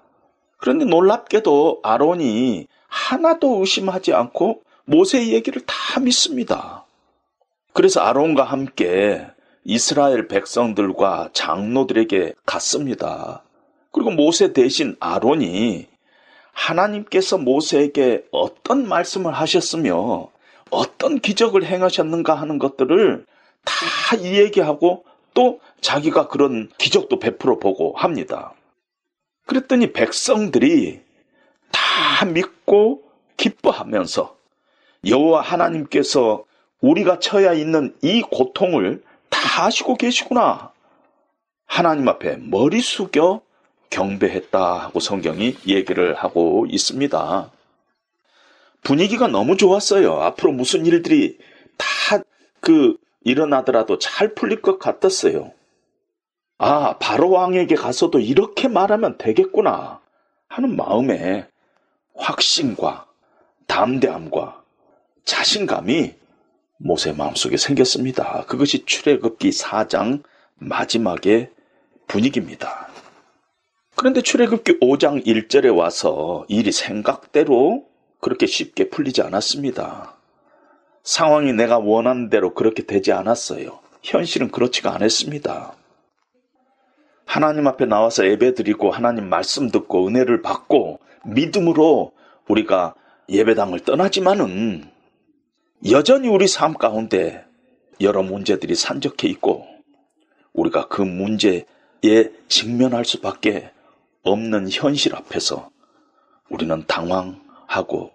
[0.58, 6.86] 그런데 놀랍게도 아론이 하나도 의심하지 않고 모세의 얘기를 다 믿습니다.
[7.74, 9.26] 그래서 아론과 함께
[9.63, 13.44] 이스라엘 백성들과 장로들에게 갔습니다.
[13.92, 15.88] 그리고 모세 대신 아론이
[16.52, 20.30] 하나님께서 모세에게 어떤 말씀을 하셨으며
[20.69, 23.25] 어떤 기적을 행하셨는가 하는 것들을
[23.65, 28.53] 다 이야기하고 또 자기가 그런 기적도 베풀어 보고 합니다.
[29.45, 31.01] 그랬더니 백성들이
[31.71, 33.03] 다 믿고
[33.38, 34.36] 기뻐하면서
[35.08, 36.45] 여호와 하나님께서
[36.82, 40.71] 우리가 처해 있는 이 고통을 다 아시고 계시구나.
[41.65, 43.41] 하나님 앞에 머리 숙여
[43.89, 47.51] 경배했다 하고 성경이 얘기를 하고 있습니다.
[48.82, 50.13] 분위기가 너무 좋았어요.
[50.22, 51.38] 앞으로 무슨 일들이
[51.78, 52.24] 다
[52.60, 55.54] 그 일어나더라도 잘 풀릴 것 같았어요.
[56.58, 60.02] 아, 바로 왕에게 가서도 이렇게 말하면 되겠구나
[60.48, 61.48] 하는 마음에
[62.15, 63.08] 확신과
[63.68, 64.62] 담대함과
[65.24, 66.15] 자신감이
[66.78, 68.46] 모세 마음속에 생겼습니다.
[68.48, 70.24] 그것이 출애굽기 4장
[70.56, 71.52] 마지막의
[72.08, 72.89] 분위기입니다.
[73.96, 77.88] 그런데 출애굽기 5장 1절에 와서 일이 생각대로
[78.19, 80.15] 그렇게 쉽게 풀리지 않았습니다.
[81.03, 83.79] 상황이 내가 원하는 대로 그렇게 되지 않았어요.
[84.03, 85.75] 현실은 그렇지가 않았습니다.
[87.25, 92.12] 하나님 앞에 나와서 예배 드리고 하나님 말씀 듣고 은혜를 받고 믿음으로
[92.47, 92.95] 우리가
[93.29, 94.89] 예배당을 떠나지만은
[95.91, 97.45] 여전히 우리 삶 가운데
[98.01, 99.67] 여러 문제들이 산적해 있고
[100.53, 101.65] 우리가 그 문제에
[102.47, 103.71] 직면할 수밖에
[104.23, 105.69] 없는 현실 앞에서
[106.49, 108.12] 우리는 당황 하고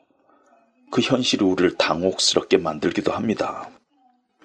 [0.91, 3.71] 그 현실이 우리를 당혹스럽게 만들기도 합니다.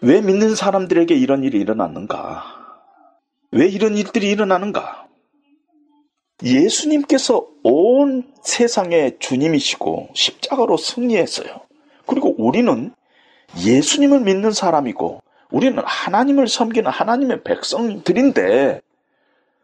[0.02, 2.44] 왜 믿는 사람들에게 이런 일이 일어났는가?
[3.52, 5.08] 왜 이런 일들이 일어나는가?
[6.44, 11.62] 예수님께서 온 세상의 주님이시고 십자가로 승리했어요.
[12.06, 12.94] 그리고 우리는
[13.58, 18.82] 예수님을 믿는 사람이고 우리는 하나님을 섬기는 하나님의 백성들인데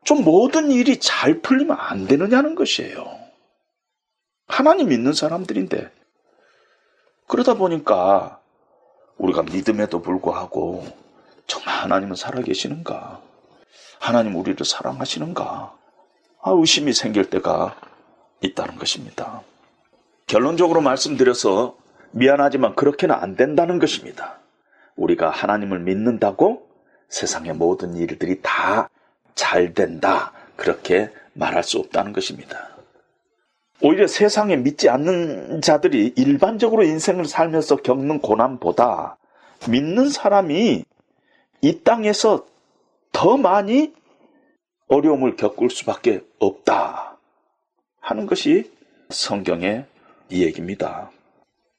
[0.04, 3.15] 좀 모든 일이 잘 풀리면 안 되느냐는 것이에요.
[4.48, 5.92] 하나님 믿는 사람들인데
[7.28, 8.40] 그러다 보니까
[9.18, 10.86] 우리가 믿음에도 불구하고
[11.48, 13.22] 정말 하나님은 살아계시는가?
[14.00, 15.76] 하나님 우리를 사랑하시는가?
[16.42, 17.76] 아, 의심이 생길 때가
[18.42, 19.42] 있다는 것입니다.
[20.28, 21.78] 결론적으로 말씀드려서
[22.12, 24.40] 미안하지만 그렇게는 안 된다는 것입니다.
[24.96, 26.68] 우리가 하나님을 믿는다고
[27.10, 28.90] 세상의 모든 일들이 다
[29.36, 30.32] 잘 된다.
[30.56, 32.70] 그렇게 말할 수 없다는 것입니다.
[33.82, 39.18] 오히려 세상에 믿지 않는 자들이 일반적으로 인생을 살면서 겪는 고난보다
[39.70, 40.86] 믿는 사람이
[41.62, 42.46] 이 땅에서
[43.12, 43.94] 더 많이
[44.88, 47.18] 어려움을 겪을 수밖에 없다
[48.00, 48.72] 하는 것이
[49.10, 49.86] 성경의
[50.30, 51.12] 이야기입니다.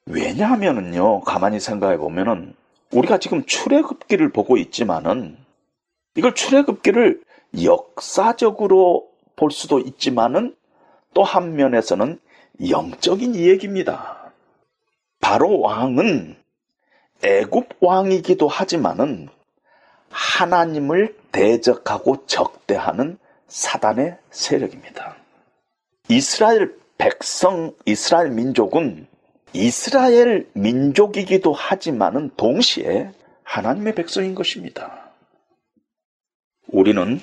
[0.05, 2.53] 왜냐하면은요, 가만히 생각해 보면은
[2.91, 5.37] 우리가 지금 출애굽기를 보고 있지만은
[6.15, 7.21] 이걸 출애굽기를
[7.63, 10.55] 역사적으로 볼 수도 있지만은
[11.17, 12.19] 또 한 면에서는
[12.69, 14.31] 영적인 이야기입니다.
[15.19, 16.37] 바로 왕은
[17.23, 19.27] 애굽 왕이기도 하지만은
[20.11, 25.15] 하나님을 대적하고 적대하는 사단의 세력입니다.
[26.07, 29.07] 이스라엘 백성, 이스라엘 민족은
[29.53, 33.11] 이스라엘 민족이기도 하지만은 동시에
[33.41, 35.09] 하나님의 백성인 것입니다.
[36.67, 37.19] 우리는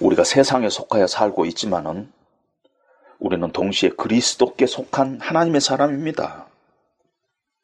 [0.00, 2.10] 우리가 세상에 속하여 살고 있지만은
[3.24, 6.44] 우리는 동시에 그리스도께 속한 하나님의 사람입니다.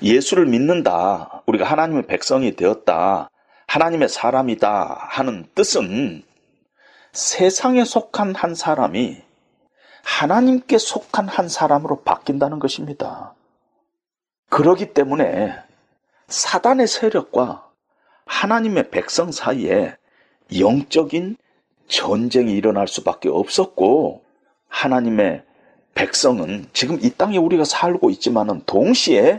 [0.01, 1.43] 예수를 믿는다.
[1.45, 3.29] 우리가 하나님의 백성이 되었다.
[3.67, 6.23] 하나님의 사람이다 하는 뜻은
[7.13, 9.19] 세상에 속한 한 사람이
[10.03, 13.35] 하나님께 속한 한 사람으로 바뀐다는 것입니다.
[14.49, 15.55] 그러기 때문에
[16.29, 17.69] 사단의 세력과
[18.25, 19.95] 하나님의 백성 사이에
[20.59, 21.37] 영적인
[21.87, 24.25] 전쟁이 일어날 수밖에 없었고
[24.69, 25.50] 하나님의
[26.01, 29.39] 백성은 지금 이 땅에 우리가 살고 있지만은 동시에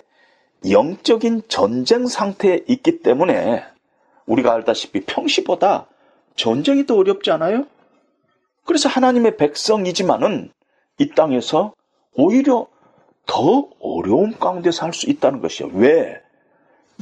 [0.70, 3.64] 영적인 전쟁 상태에 있기 때문에
[4.28, 5.88] 우리가 알다시피 평시보다
[6.36, 7.66] 전쟁이 더 어렵지 않아요?
[8.64, 10.52] 그래서 하나님의 백성이지만은
[11.00, 11.74] 이 땅에서
[12.14, 12.68] 오히려
[13.26, 15.70] 더 어려움 가운데 살 수 있다는 것이요.
[15.74, 16.22] 왜?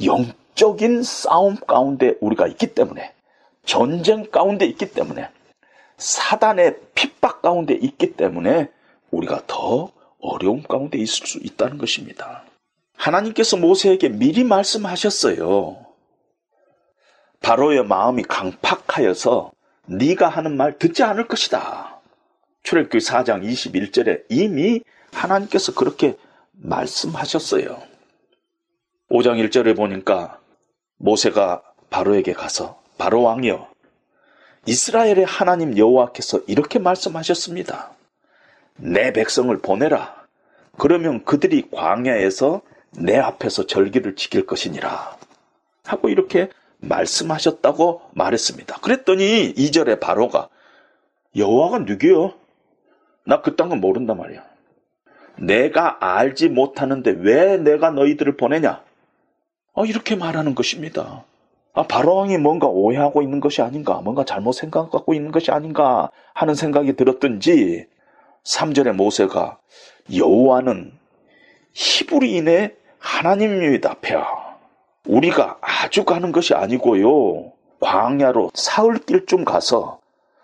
[0.02, 3.12] 영적인 싸움 가운데 우리가 있기 때문에,
[3.66, 5.28] 전쟁 가운데 있기 때문에,
[5.98, 8.70] 사단의 핍박 가운데 있기 때문에
[9.10, 12.44] 우리가 더 어려움 가운데 있을 수 있다는 것입니다.
[12.96, 15.86] 하나님께서 모세에게 미리 말씀하셨어요.
[17.40, 19.52] 바로의 마음이 강팍하여서
[19.86, 22.00] 네가 하는 말 듣지 않을 것이다.
[22.62, 24.82] 출애굽기 4장 21절에 이미
[25.12, 26.16] 하나님께서 그렇게
[26.52, 27.82] 말씀하셨어요.
[29.10, 30.38] 5장 1절에 보니까
[30.98, 33.68] 모세가 바로에게 가서 바로 왕이여
[34.66, 37.92] 이스라엘의 하나님 여호와께서 이렇게 말씀하셨습니다.
[38.76, 40.20] 내 백성을 보내라.
[40.78, 42.62] 그러면 그들이 광야에서
[42.98, 45.16] 내 앞에서 절기를 지킬 것이니라.
[45.84, 46.48] 하고 이렇게
[46.78, 48.76] 말씀하셨다고 말했습니다.
[48.80, 50.48] 그랬더니 2절에 바로가
[51.36, 52.34] 여호와가 누구요?
[53.24, 54.44] 나 그딴 건 모른단 말이야.
[55.38, 58.82] 내가 알지 못하는데 왜 내가 너희들을 보내냐?
[59.72, 61.24] 어, 이렇게 말하는 것입니다.
[61.72, 66.94] 아, 바로왕이 뭔가 오해하고 있는 것이 아닌가, 뭔가 잘못 생각하고 있는 것이 아닌가 하는 생각이
[66.94, 67.86] 들었든지
[68.44, 69.58] 3절에 모세가
[70.14, 70.92] 여호와는
[71.72, 73.94] 히브리인의 하나님입니다.
[74.00, 74.24] 폐하.
[75.06, 77.52] 우리가 아주 가는 것이 아니고요.
[77.80, 80.00] 광야로 사흘길쯤 가서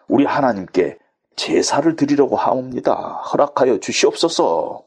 [0.09, 0.99] 우리 하나님께
[1.37, 2.95] 제사를 드리려고 하옵니다.
[2.95, 4.83] 허락하여 주시옵소서.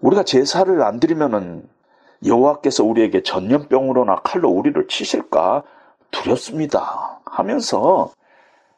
[0.00, 1.68] 우리가 제사를 안 드리면은
[2.26, 5.62] 여호와께서 우리에게 전염병으로나 칼로 우리를 치실까
[6.10, 7.20] 두렵습니다.
[7.24, 8.10] 하면서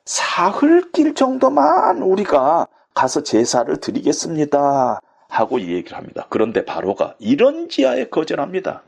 [0.05, 5.01] 사흘길 정도만 우리가 가서 제사를 드리겠습니다.
[5.29, 6.27] 하고 이 얘기를 합니다.
[6.31, 8.83] 그런데 바로가 이런 지하에 거절합니다.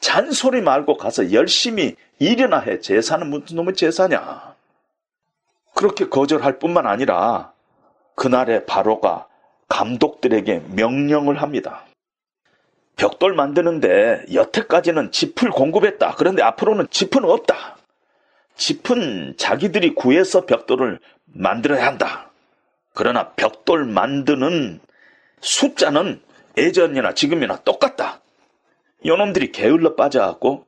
[0.00, 2.80] 잔소리 말고 가서 열심히 일이나 해.
[2.80, 4.54] 제사는 무슨 놈의 제사냐.
[5.74, 7.52] 그렇게 거절할 뿐만 아니라
[8.16, 9.28] 그날에 바로가
[9.68, 11.84] 감독들에게 명령을 합니다.
[12.96, 16.16] 벽돌 만드는데 여태까지는 짚을 공급했다.
[16.18, 17.76] 그런데 앞으로는 짚은 없다.
[18.56, 22.29] 짚은 자기들이 구해서 벽돌을 만들어야 한다.
[23.00, 24.78] 그러나 벽돌 만드는
[25.40, 26.20] 숫자는
[26.58, 28.20] 예전이나 지금이나 똑같다.
[29.06, 30.66] 요놈들이 게을러 빠져갖고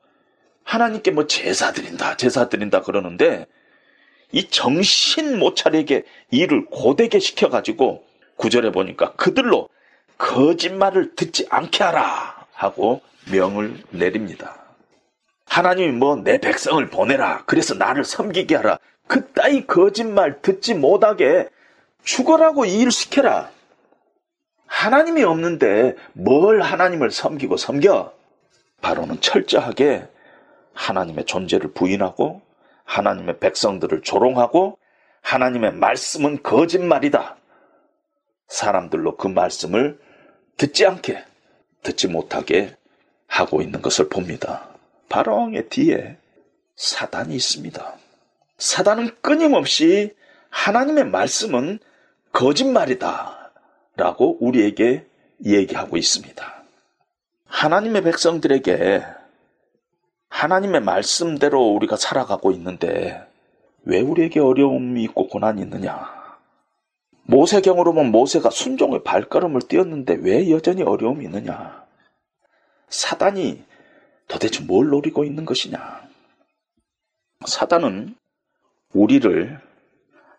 [0.64, 3.46] 하나님께 뭐 제사 드린다, 제사 드린다 그러는데
[4.30, 8.02] 이 정신 못 차리게 일을 고되게 시켜가지고
[8.36, 9.68] 구절에 보니까 그들로
[10.16, 14.56] 거짓말을 듣지 않게 하라 하고 명을 내립니다.
[15.44, 17.44] 하나님이 뭐 내 백성을 보내라.
[17.44, 18.78] 그래서 나를 섬기게 하라.
[19.06, 21.50] 그따위 거짓말 듣지 못하게
[22.04, 23.50] 죽어라고 일 시켜라.
[24.66, 28.12] 하나님이 없는데 뭘 하나님을 섬기고 섬겨?
[28.80, 30.08] 바로는 철저하게
[30.72, 32.42] 하나님의 존재를 부인하고
[32.84, 34.78] 하나님의 백성들을 조롱하고
[35.20, 37.36] 하나님의 말씀은 거짓말이다.
[38.48, 39.98] 사람들로 그 말씀을
[40.56, 41.24] 듣지 않게,
[41.82, 42.76] 듣지 못하게
[43.26, 44.68] 하고 있는 것을 봅니다.
[45.08, 46.16] 바로왕의 뒤에
[46.76, 47.94] 사단이 있습니다.
[48.58, 50.14] 사단은 끊임없이
[50.50, 51.78] 하나님의 말씀은
[52.32, 53.52] 거짓말이다.
[53.96, 55.06] 라고 우리에게
[55.44, 56.62] 얘기하고 있습니다.
[57.46, 59.02] 하나님의 백성들에게
[60.30, 63.22] 하나님의 말씀대로 우리가 살아가고 있는데
[63.84, 66.22] 왜 우리에게 어려움이 있고 고난이 있느냐?
[67.24, 71.84] 모세경으로 보면 모세가 순종의 발걸음을 띄었는데 왜 여전히 어려움이 있느냐?
[72.88, 73.62] 사단이
[74.26, 76.02] 도대체 뭘 노리고 있는 것이냐?
[77.46, 78.16] 사단은
[78.94, 79.60] 우리를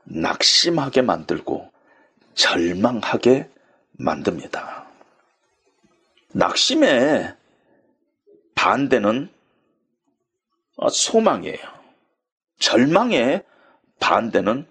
[0.05, 1.72] 낙심하게 만들고
[2.35, 3.49] 절망하게
[3.93, 4.87] 만듭니다.
[6.33, 7.35] 낙심의
[8.55, 9.29] 반대는
[10.91, 11.57] 소망이에요.
[12.59, 13.43] 절망의
[13.99, 14.67] 반대는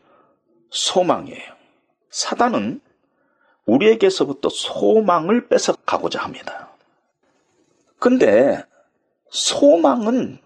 [0.70, 1.52] 소망이에요.
[2.10, 2.80] 사단은
[3.66, 6.70] 우리에게서부터 소망을 뺏어가고자 합니다.
[7.98, 8.62] 근데
[9.30, 10.38] 소망은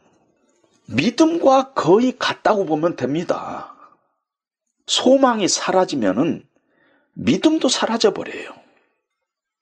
[0.87, 3.75] 믿음과 거의 같다고 보면 됩니다.
[4.87, 6.47] 소망이 사라지면은
[7.17, 8.51] 믿음도 사라져 버려요.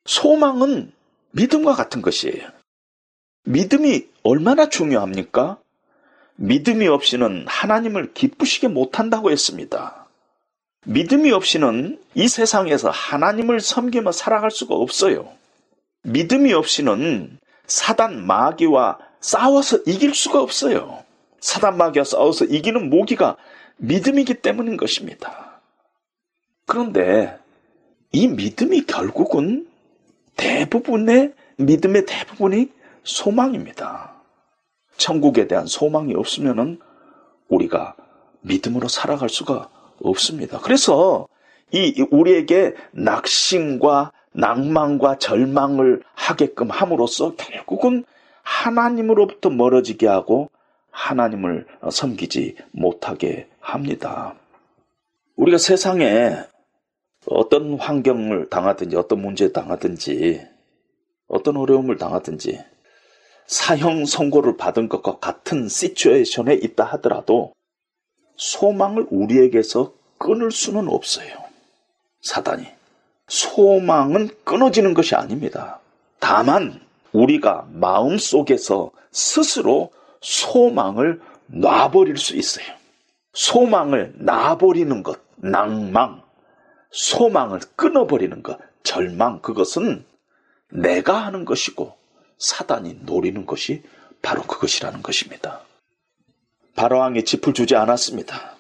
[0.07, 0.93] 소망은
[1.31, 2.49] 믿음과 같은 것이에요.
[3.45, 5.59] 믿음이 얼마나 중요합니까?
[6.37, 10.07] 믿음이 없이는 하나님을 기쁘시게 못한다고 했습니다.
[10.87, 15.33] 믿음이 없이는 이 세상에서 하나님을 섬기며 살아갈 수가 없어요.
[16.03, 21.05] 믿음이 없이는 사단 마귀와 싸워서 이길 수가 없어요.
[21.41, 23.37] 사단 마귀와 싸워서 이기는 모기가
[23.77, 25.61] 믿음이기 때문인 것입니다.
[26.67, 27.39] 그런데
[28.15, 29.67] 이 믿음이 결국은
[30.37, 32.71] 대부분의 믿음의 대부분이
[33.03, 34.13] 소망입니다.
[34.97, 36.79] 천국에 대한 소망이 없으면은
[37.49, 37.97] 우리가
[38.43, 39.69] 믿음으로 살아갈 수가
[40.01, 40.61] 없습니다.
[40.61, 41.27] 그래서
[41.73, 48.05] 이 우리에게 낙심과 낭만과 절망을 하게끔 함으로써 결국은
[48.43, 50.51] 하나님으로부터 멀어지게 하고
[50.93, 54.37] 하나님을 섬기지 못하게 합니다.
[55.35, 56.45] 우리가 세상에
[57.27, 60.47] 어떤 환경을 당하든지 어떤 문제에 당하든지
[61.29, 62.61] 어떤 어려움을 당하든지
[63.47, 67.53] 사형 선고를 받은 것과 같은 시츄에이션에 있다 하더라도
[68.37, 71.37] 소망을 우리에게서 끊을 수는 없어요.
[72.23, 72.67] 사단이.
[73.29, 75.81] 소망은 끊어지는 것이 아닙니다.
[76.19, 76.81] 다만
[77.13, 82.67] 우리가 마음 속에서 스스로 소망을 놔버릴 수 있어요.
[83.35, 86.24] 소망을 놔버리는 것, 낭망,
[86.95, 90.05] 소망을 끊어버리는 것, 절망, 그것은
[90.71, 91.97] 내가 하는 것이고
[92.39, 93.83] 사단이 노리는 것이
[94.23, 95.61] 바로 그것이라는 것입니다.
[96.77, 98.57] 바로왕이 짚을 주지 않았습니다.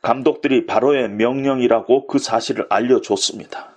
[0.00, 3.76] 감독들이 바로의 명령이라고 그 사실을 알려줬습니다.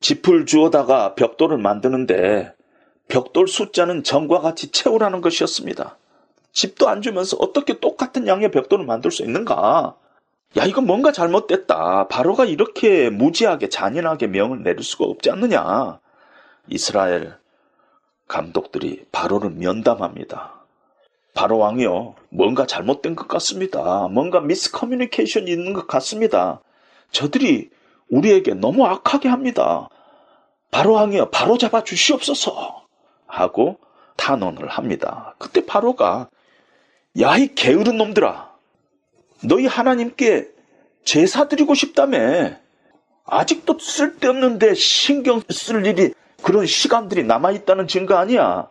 [0.00, 2.54] 짚을 주어다가 벽돌을 만드는데
[3.08, 5.98] 벽돌 숫자는 전과 같이 채우라는 것이었습니다.
[6.52, 9.96] 집도 안 주면서 어떻게 똑같은 양의 벽돌을 만들 수 있는가?
[10.58, 12.08] 야, 이건 뭔가 잘못됐다.
[12.08, 15.98] 바로가 이렇게 무지하게 잔인하게 명을 내릴 수가 없지 않느냐.
[16.68, 17.34] 이스라엘
[18.28, 20.62] 감독들이 바로를 면담합니다.
[21.34, 22.14] 바로 왕이요.
[22.28, 24.08] 뭔가 잘못된 것 같습니다.
[24.08, 26.60] 뭔가 미스커뮤니케이션이 있는 것 같습니다.
[27.10, 27.70] 저들이
[28.10, 29.88] 우리에게 너무 악하게 합니다.
[30.70, 31.30] 바로 왕이요.
[31.30, 32.84] 바로 잡아 주시옵소서.
[33.26, 33.78] 하고
[34.16, 35.34] 탄원을 합니다.
[35.38, 36.28] 그때 바로가
[37.20, 38.51] 야, 이 게으른 놈들아.
[39.44, 40.48] 너희 하나님께
[41.04, 42.52] 제사 드리고 싶다며.
[43.24, 46.12] 아직도 쓸데없는데 신경 쓸 일이
[46.42, 48.68] 그런 시간들이 남아있다는 증거 아니야.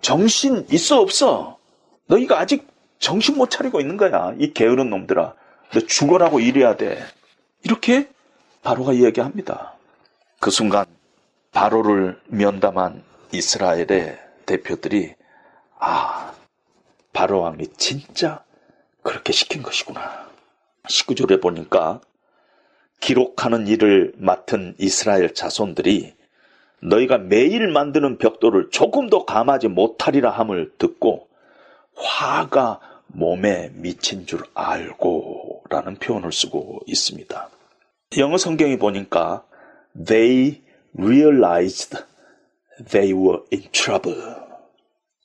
[0.00, 1.58] 정신 있어 없어?
[2.06, 4.34] 너희가 아직 정신 못 차리고 있는 거야.
[4.38, 5.34] 이 게으른 놈들아.
[5.72, 7.02] 너 죽어라고 일해야 돼.
[7.64, 8.08] 이렇게
[8.62, 9.74] 바로가 이야기합니다.
[10.40, 10.86] 그 순간
[11.52, 13.02] 바로를 면담한
[13.32, 15.14] 이스라엘의 대표들이
[15.78, 16.32] 아
[17.12, 18.44] 바로 왕이 진짜
[19.08, 20.28] 그렇게 시킨 것이구나.
[20.86, 22.02] 19절에 보니까
[23.00, 26.12] 기록하는 일을 맡은 이스라엘 자손들이
[26.82, 31.26] 너희가 매일 만드는 벽돌을 조금 더 감하지 못하리라 함을 듣고
[31.96, 37.48] 화가 몸에 미친 줄 알고 라는 표현을 쓰고 있습니다.
[38.18, 39.42] 영어 성경에 보니까
[40.06, 40.60] they
[40.98, 41.96] realized
[42.90, 44.22] they were in trouble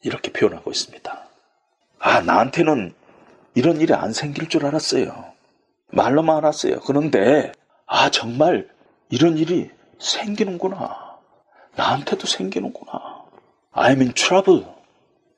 [0.03, 1.27] 이렇게 표현하고 있습니다.
[1.99, 2.93] 아, 나한테는
[3.56, 5.34] 이런 일이 안 생길 줄 알았어요.
[5.89, 6.80] 말로만 알았어요.
[6.82, 7.51] 그런데
[7.86, 8.68] 아, 정말
[9.10, 11.20] 이런 일이 생기는구나.
[11.76, 13.24] 나한테도 생기는구나.
[13.74, 14.66] I'm in trouble.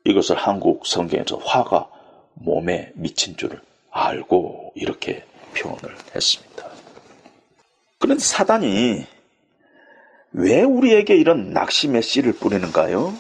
[0.06, 1.90] 이것을 한국 성경에서 화가
[2.36, 3.62] 몸에 미친 줄을
[3.92, 5.26] 알고 이렇게
[5.58, 6.70] 표현을 했습니다.
[8.00, 9.06] 그런데 사단이
[10.34, 13.14] 왜 우리에게 이런 낙심의 씨를 뿌리는가요?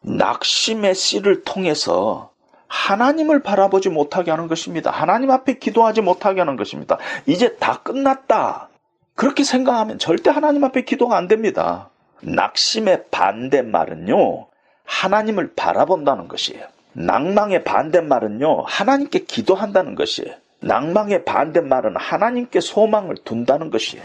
[0.00, 2.31] 낙심의 씨를 통해서
[2.72, 4.90] 하나님을 바라보지 못하게 하는 것입니다.
[4.90, 6.96] 하나님 앞에 기도하지 못하게 하는 것입니다.
[7.26, 8.70] 이제 다 끝났다.
[9.14, 11.90] 그렇게 생각하면 절대 하나님 앞에 기도가 안 됩니다.
[12.22, 14.46] 낙심의 반대말은요,
[14.84, 16.66] 하나님을 바라본다는 것이에요.
[16.94, 20.34] 낭망의 반대말은요, 하나님께 기도한다는 것이에요.
[20.60, 24.02] 낭망의 반대말은 하나님께 소망을 둔다는 것이에요.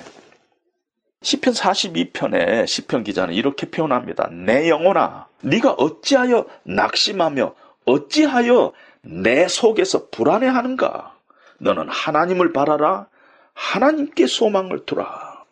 [1.22, 4.30] 시편 42편에 시편 기자는 이렇게 표현합니다.
[4.32, 7.54] 내 영혼아, 네가 어찌하여 낙심하며
[7.88, 11.16] 어찌하여 내 속에서 불안해하는가?
[11.60, 13.08] 너는 하나님을 바라라.
[13.54, 15.44] 하나님께 소망을 두라.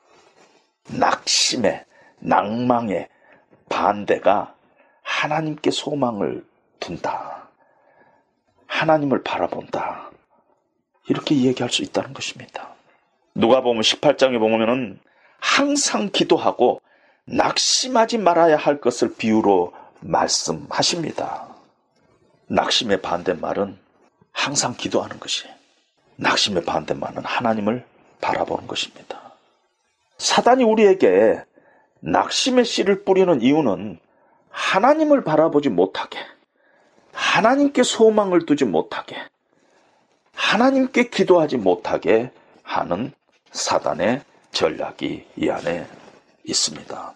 [1.00, 1.86] 낙심의
[2.20, 3.08] 낭망의
[3.70, 4.54] 반대가
[5.02, 6.46] 하나님께 소망을
[6.80, 7.48] 둔다.
[8.68, 10.12] 하나님을 바라본다.
[11.08, 12.76] 이렇게 얘기할 수 있다는 것입니다.
[13.34, 15.00] 누가 보면 18장에 보면은
[15.40, 16.82] 항상 기도하고
[17.26, 21.55] 낙심하지 말아야 할 것을 비유로 말씀하십니다.
[22.48, 23.78] 낙심의 반대말은
[24.32, 25.46] 항상 기도하는 것이
[26.18, 27.86] 낙심의 반대말은 하나님을
[28.22, 29.34] 바라보는 것입니다.
[30.18, 31.44] 사단이 우리에게
[32.00, 34.00] 낙심의 씨를 뿌리는 이유는
[34.50, 36.20] 하나님을 바라보지 못하게,
[37.12, 39.18] 하나님께 소망을 두지 못하게,
[40.34, 42.32] 하나님께 기도하지 못하게
[42.64, 43.12] 하는
[43.52, 44.22] 사단의
[44.52, 45.86] 전략이 이 안에
[46.46, 47.14] 있습니다.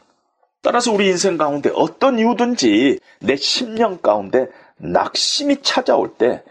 [0.61, 4.49] 따라서 우리 인생 가운데 어떤 이유든지 내 심령 가운데
[4.79, 6.43] 낙심이 찾아올 때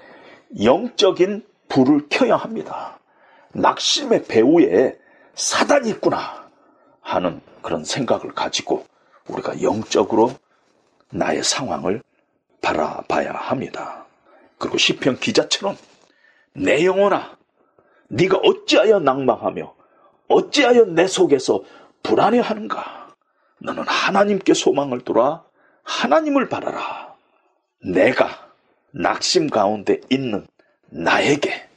[0.62, 2.98] 영적인 불을 켜야 합니다.
[3.52, 4.98] 낙심의 배후에
[5.34, 6.48] 사단이 있구나
[7.00, 8.86] 하는 그런 생각을 가지고
[9.28, 10.32] 우리가 영적으로
[11.10, 12.02] 나의 상황을
[12.60, 14.06] 바라봐야 합니다.
[14.58, 15.76] 그리고 시편 기자처럼
[16.52, 17.36] 내 영혼아
[18.08, 19.74] 네가 어찌하여 낭망하며
[20.28, 21.62] 어찌하여 내 속에서
[22.02, 23.14] 불안해하는가?
[23.58, 25.44] 너는 하나님께 소망을 두라
[25.82, 27.07] 하나님을 바라라.
[27.80, 28.50] 내가
[28.90, 30.46] 낙심 가운데 있는
[30.90, 31.68] 나에게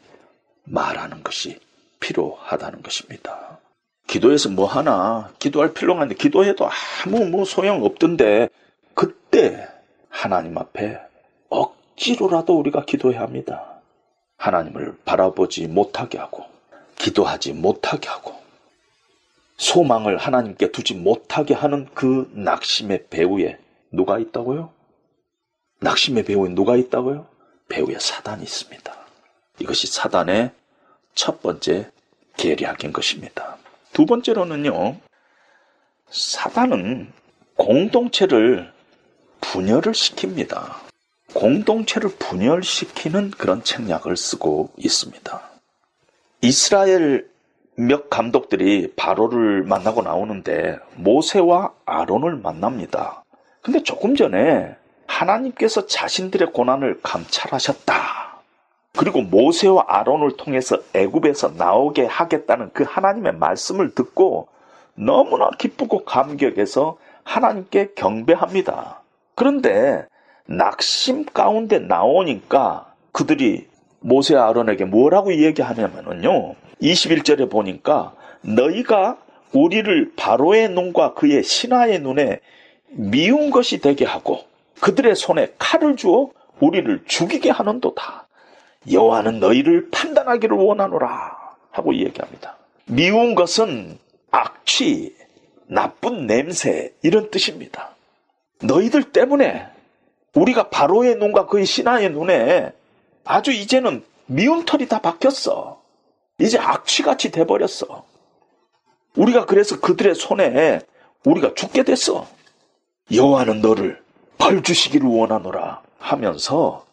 [0.63, 1.59] 말하는 것이
[1.99, 3.59] 필요하다는 것입니다.
[4.07, 6.67] 기도해서 뭐 하나 기도할 필요가 있는데 기도해도
[7.05, 8.49] 아무 뭐 소용 없던데
[8.93, 9.67] 그때
[10.09, 10.99] 하나님 앞에
[11.49, 13.81] 억지로라도 우리가 기도해야 합니다.
[14.37, 16.45] 하나님을 바라보지 못하게 하고
[16.97, 18.33] 기도하지 못하게 하고
[19.57, 23.59] 소망을 하나님께 두지 못하게 하는 그 낙심의 배후에
[23.91, 24.71] 누가 있다고요?
[25.81, 27.25] 낙심의 배후에 누가 있다고요?
[27.67, 28.95] 배후에 사단이 있습니다.
[29.59, 30.51] 이것이 사단의
[31.15, 31.89] 첫 번째
[32.37, 33.57] 계략인 것입니다.
[33.91, 34.97] 두 번째로는요,
[36.09, 37.11] 사단은
[37.55, 38.71] 공동체를
[39.41, 40.75] 분열을 시킵니다.
[41.33, 45.41] 공동체를 분열시키는 그런 책략을 쓰고 있습니다.
[46.41, 47.27] 이스라엘
[47.75, 53.23] 몇 감독들이 바로를 만나고 나오는데 모세와 아론을 만납니다.
[53.61, 54.75] 근데 조금 전에
[55.11, 57.93] 하나님께서 자신들의 고난을 감찰하셨다.
[58.97, 64.47] 그리고 모세와 아론을 통해서 애굽에서 나오게 하겠다는 그 하나님의 말씀을 듣고
[64.95, 69.01] 너무나 기쁘고 감격해서 하나님께 경배합니다.
[69.35, 70.05] 그런데
[70.45, 73.67] 낙심 가운데 나오니까 그들이
[73.99, 76.55] 모세 아론에게 뭐라고 얘기하냐면요.
[76.81, 79.17] 21절에 보니까 너희가
[79.53, 82.39] 우리를 바로의 눈과 그의 신하의 눈에
[82.89, 84.50] 미운 것이 되게 하고
[84.81, 88.27] 그들의 손에 칼을 주어 우리를 죽이게 하는도다.
[88.91, 91.37] 여호와는 너희를 판단하기를 원하노라
[91.71, 92.57] 하고 얘기합니다.
[92.85, 93.97] 미운 것은
[94.31, 95.15] 악취,
[95.67, 97.95] 나쁜 냄새 이런 뜻입니다.
[98.61, 99.67] 너희들 때문에
[100.35, 102.71] 우리가 바로의 눈과 그의 신하의 눈에
[103.23, 105.81] 아주 이제는 미운 털이 다 박혔어.
[106.39, 108.03] 이제 악취같이 돼버렸어.
[109.15, 110.79] 우리가 그래서 그들의 손에
[111.25, 112.27] 우리가 죽게 됐어.
[113.13, 114.01] 여호와는 너를
[114.41, 116.83] 벌 주시기를 원하노라 하면서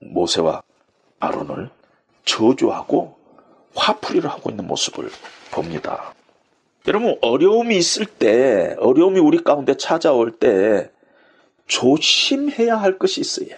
[0.00, 0.64] 모세와
[1.20, 1.70] 아론을
[2.24, 3.16] 저주하고
[3.76, 5.08] 화풀이를 하고 있는 모습을
[5.52, 6.12] 봅니다.
[6.88, 10.90] 여러분 어려움이 있을 때 어려움이 우리 가운데 찾아올 때
[11.68, 13.56] 조심해야 할 것이 있어요.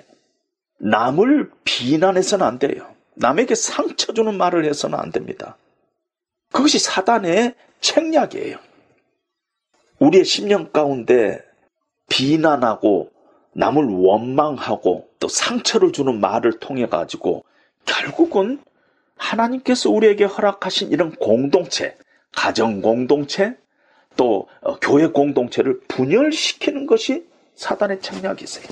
[0.76, 2.94] 남을 비난해서는 안 돼요.
[3.14, 5.56] 남에게 상처 주는 말을 해서는 안 됩니다.
[6.52, 8.58] 그것이 사단의 책략이에요.
[9.98, 11.42] 우리의 심령 가운데
[12.10, 13.13] 비난하고
[13.54, 17.44] 남을 원망하고 또 상처를 주는 말을 통해 가지고
[17.86, 18.60] 결국은
[19.16, 21.96] 하나님께서 우리에게 허락하신 이런 공동체,
[22.32, 23.56] 가정 공동체,
[24.16, 28.66] 또 어, 교회 공동체를 분열시키는 것이 사단의 책략이세요.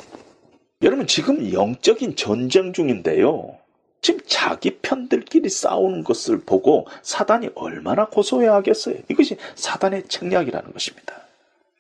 [0.83, 3.57] 여러분 지금 영적인 전쟁 중인데요.
[4.01, 8.97] 지금 자기 편들끼리 싸우는 것을 보고 사단이 얼마나 고소해야 하겠어요.
[9.09, 11.23] 이것이 사단의 책략이라는 것입니다.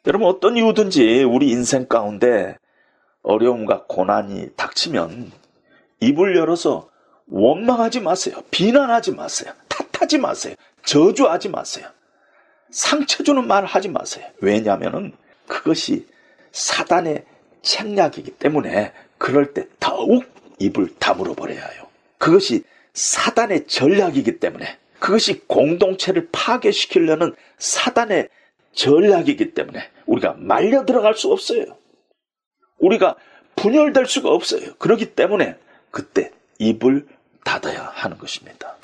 [0.06, 2.56] 여러분 어떤 이유든지 우리 인생 가운데
[3.22, 5.32] 어려움과 고난이 닥치면
[6.00, 6.90] 입을 열어서
[7.28, 8.42] 원망하지 마세요.
[8.50, 9.52] 비난하지 마세요.
[9.68, 10.54] 탓하지 마세요.
[10.84, 11.88] 저주하지 마세요.
[12.70, 14.26] 상처 주는 말 하지 마세요.
[14.40, 15.12] 왜냐하면
[15.46, 16.06] 그것이
[16.50, 17.24] 사단의
[17.62, 20.24] 책략이기 때문에 그럴 때 더욱
[20.58, 21.86] 입을 다물어 버려야 해요.
[22.18, 22.64] 그것이
[22.94, 28.28] 사단의 전략이기 때문에 그것이 공동체를 파괴시키려는 사단의
[28.72, 31.76] 전략이기 때문에 우리가 말려 들어갈 수 없어요.
[32.82, 33.16] 우리가
[33.56, 34.74] 분열될 수가 없어요.
[34.78, 35.56] 그렇기 때문에
[35.90, 37.06] 그때 입을
[37.44, 38.76] 닫아야 하는 것입니다.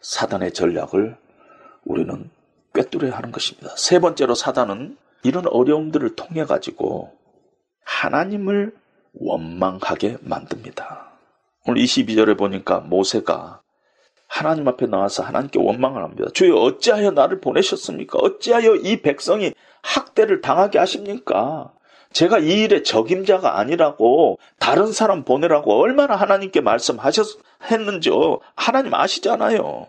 [0.00, 1.16] 사단의 전략을
[1.84, 2.30] 우리는
[2.74, 3.74] 꿰뚫어야 하는 것입니다.
[3.76, 7.12] 세 번째로 사단은 이런 어려움들을 통해 가지고
[7.84, 8.72] 하나님을
[9.14, 11.10] 원망하게 만듭니다.
[11.66, 13.60] 오늘 22절에 보니까 모세가
[14.28, 16.30] 하나님 앞에 나와서 하나님께 원망을 합니다.
[16.32, 18.18] 주여 어찌하여 나를 보내셨습니까?
[18.18, 21.72] 어찌하여 이 백성이 학대를 당하게 하십니까?
[22.12, 28.40] 제가 이 일의 적임자가 아니라고 다른 사람 보내라고 얼마나 하나님께 말씀하셨는지요.
[28.54, 29.86] 하나님 아시잖아요.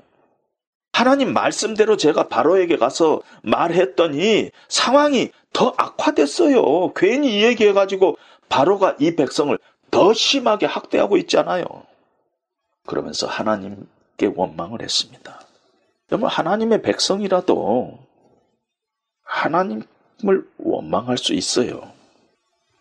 [0.91, 6.93] 하나님 말씀대로 제가 바로에게 가서 말했더니 상황이 더 악화됐어요.
[6.93, 8.17] 괜히 이 얘기해가지고
[8.49, 9.57] 바로가 이 백성을
[9.91, 11.63] 더 심하게 학대하고 있잖아요.
[12.85, 15.39] 그러면서 하나님께 원망을 했습니다.
[16.11, 17.99] 여러분, 하나님의 백성이라도
[19.23, 19.85] 하나님을
[20.57, 21.91] 원망할 수 있어요.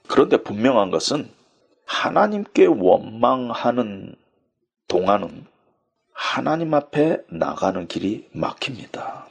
[0.09, 1.31] 그런데 분명한 것은
[1.85, 4.17] 하나님께 원망하는
[4.89, 5.47] 동안은
[6.13, 9.27] 하나님 앞에 나가는 길이 막힙니다.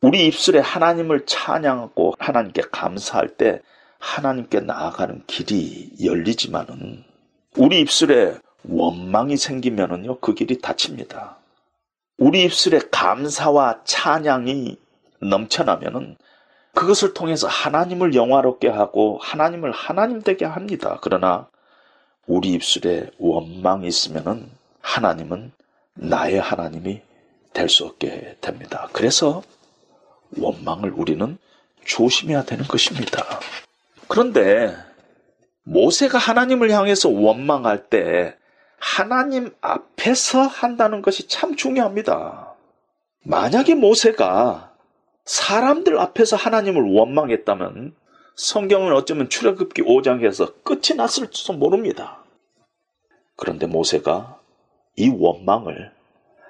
[0.00, 3.60] 우리 입술에 하나님을 찬양하고 하나님께 감사할 때
[3.98, 7.04] 하나님께 나아가는 길이 열리지만은
[7.56, 8.36] 우리 입술에
[8.68, 11.38] 원망이 생기면은요 그 길이 닫힙니다.
[12.18, 14.76] 우리 입술에 감사와 찬양이
[15.20, 16.16] 넘쳐나면은
[16.78, 21.00] 그것을 통해서 하나님을 영화롭게 하고 하나님을 하나님 되게 합니다.
[21.02, 21.48] 그러나
[22.28, 24.48] 우리 입술에 원망이 있으면은
[24.80, 25.50] 하나님은
[25.94, 27.02] 나의 하나님이
[27.52, 28.88] 될 수 없게 됩니다.
[28.92, 29.42] 그래서
[30.38, 31.36] 원망을 우리는
[31.84, 33.24] 조심해야 되는 것입니다.
[34.06, 34.72] 그런데
[35.64, 38.36] 모세가 하나님을 향해서 원망할 때
[38.78, 42.54] 하나님 앞에서 한다는 것이 참 중요합니다.
[43.24, 44.67] 만약에 모세가
[45.28, 47.94] 사람들 앞에서 하나님을 원망했다면
[48.34, 52.24] 성경은 어쩌면 출애굽기 5장에서 끝이 났을지도 모릅니다.
[53.36, 54.40] 그런데 모세가
[54.96, 55.92] 이 원망을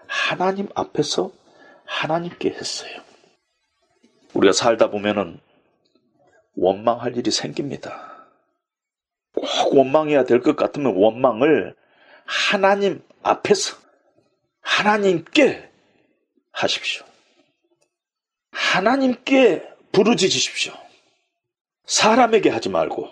[0.07, 1.33] 하나님 앞에서
[1.87, 3.03] 하나님께 했어요.
[4.35, 5.41] 우리가 살다 보면은
[6.55, 8.29] 원망할 일이 생깁니다.
[9.35, 11.75] 꼭 원망해야 될 것 같으면 원망을
[12.27, 13.77] 하나님 앞에서
[14.61, 15.69] 하나님께
[16.53, 17.08] 하십시오.
[18.59, 20.73] 하나님께 부르짖으십시오.
[21.87, 23.09] 사람에게 하지 말고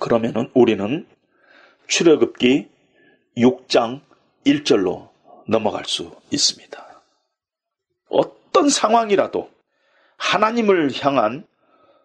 [0.00, 1.06] 그러면은 우리는
[1.86, 2.68] 출애굽기
[3.36, 4.00] 6장
[4.46, 5.10] 1절로
[5.46, 7.02] 넘어갈 수 있습니다.
[8.08, 9.50] 어떤 상황이라도
[10.16, 11.46] 하나님을 향한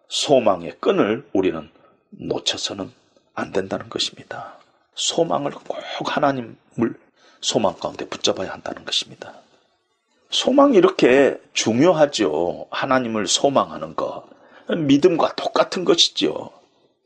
[0.10, 1.72] 소망의 끈을 우리는
[2.10, 2.92] 놓쳐서는
[3.34, 4.60] 안 된다는 것입니다.
[4.96, 5.78] 소망을 꼭
[6.16, 7.00] 하나님을
[7.40, 9.42] 소망 가운데 붙잡아야 한다는 것입니다.
[10.34, 12.66] 소망이 이렇게 중요하죠.
[12.72, 14.26] 하나님을 소망하는 것.
[14.68, 16.50] 믿음과 똑같은 것이죠.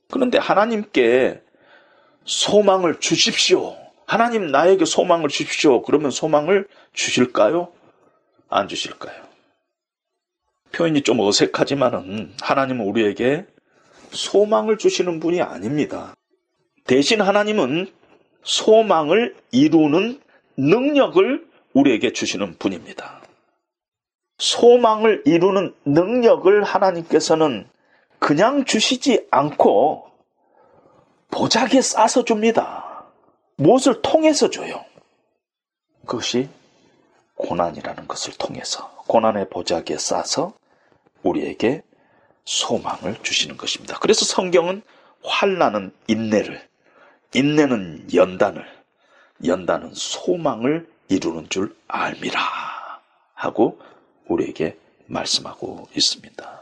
[0.09, 1.41] 그런데 하나님께
[2.23, 3.75] 소망을 주십시오.
[4.05, 5.81] 하나님 나에게 소망을 주십시오.
[5.81, 7.73] 그러면 소망을 주실까요?
[8.47, 9.21] 안 주실까요?
[10.71, 13.45] 표현이 좀 어색하지만은 하나님은 우리에게
[14.11, 16.15] 소망을 주시는 분이 아닙니다.
[16.85, 17.91] 대신 하나님은
[18.43, 20.21] 소망을 이루는
[20.55, 21.46] 능력을
[21.77, 23.21] 우리에게 주시는 분입니다.
[24.39, 27.67] 소망을 이루는 능력을 하나님께서는
[28.19, 30.09] 그냥 주시지 않고
[31.29, 33.05] 보자기에 싸서 줍니다.
[33.57, 34.83] 무엇을 통해서 줘요?
[36.05, 36.49] 그것이
[37.35, 40.53] 고난이라는 것을 통해서 고난의 보자기에 싸서
[41.21, 41.83] 우리에게
[42.45, 43.99] 소망을 주시는 것입니다.
[43.99, 44.81] 그래서 성경은
[45.23, 46.67] 환란은 인내를,
[47.35, 48.65] 인내는 연단을,
[49.45, 52.39] 연단은 소망을 이루는 줄 알미라
[53.33, 53.79] 하고
[54.27, 56.61] 우리에게 말씀하고 있습니다.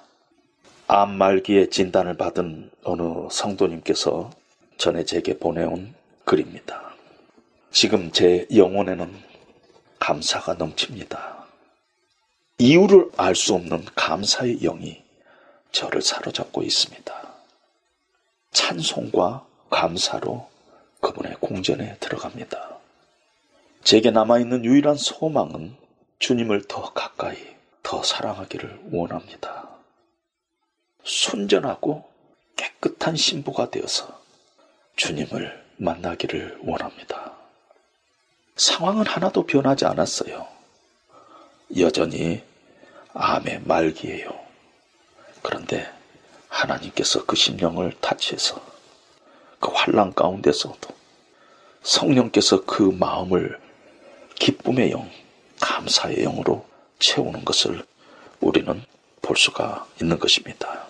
[0.87, 4.29] 암 말기에 진단을 받은 어느 성도님께서
[4.77, 6.93] 전에 제게 보내온 글입니다.
[7.71, 9.11] 지금 제 영혼에는
[9.99, 11.45] 감사가 넘칩니다.
[12.59, 15.03] 이유를 알 수 없는 감사의 영이
[15.71, 17.13] 저를 사로잡고 있습니다.
[18.51, 20.47] 찬송과 감사로
[21.01, 22.74] 그분의 공전에 들어갑니다.
[23.85, 25.75] 제게 남아있는 유일한 소망은
[26.17, 27.37] 주님을 더 가까이,
[27.83, 29.69] 더 사랑하기를 원합니다.
[31.03, 32.03] 순전하고
[32.55, 34.19] 깨끗한 신부가 되어서
[34.95, 37.33] 주님을 만나기를 원합니다.
[38.55, 40.47] 상황은 하나도 변하지 않았어요.
[41.77, 42.41] 여전히
[43.13, 44.31] 암의 말기예요.
[45.43, 45.87] 그런데
[46.47, 48.59] 하나님께서 그 심령을 타치해서
[49.59, 50.89] 그 환란 가운데서도
[51.83, 53.63] 성령께서 그 마음을
[54.35, 55.09] 기쁨의 영,
[55.59, 56.65] 감사의 영으로
[56.99, 57.85] 채우는 것을
[58.39, 58.83] 우리는
[59.21, 60.87] 볼 수가 있는 것입니다.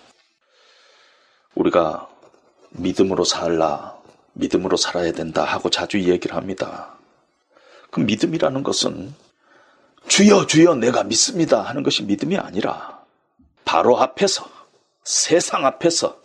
[1.54, 2.08] 우리가
[2.70, 3.96] 믿음으로 살라,
[4.34, 6.94] 믿음으로 살아야 된다 하고 자주 얘기를 합니다.
[7.90, 9.14] 그 믿음이라는 것은
[10.08, 13.00] 주여 주여 내가 믿습니다 하는 것이 믿음이 아니라
[13.64, 14.48] 바로 앞에서
[15.04, 16.20] 세상 앞에서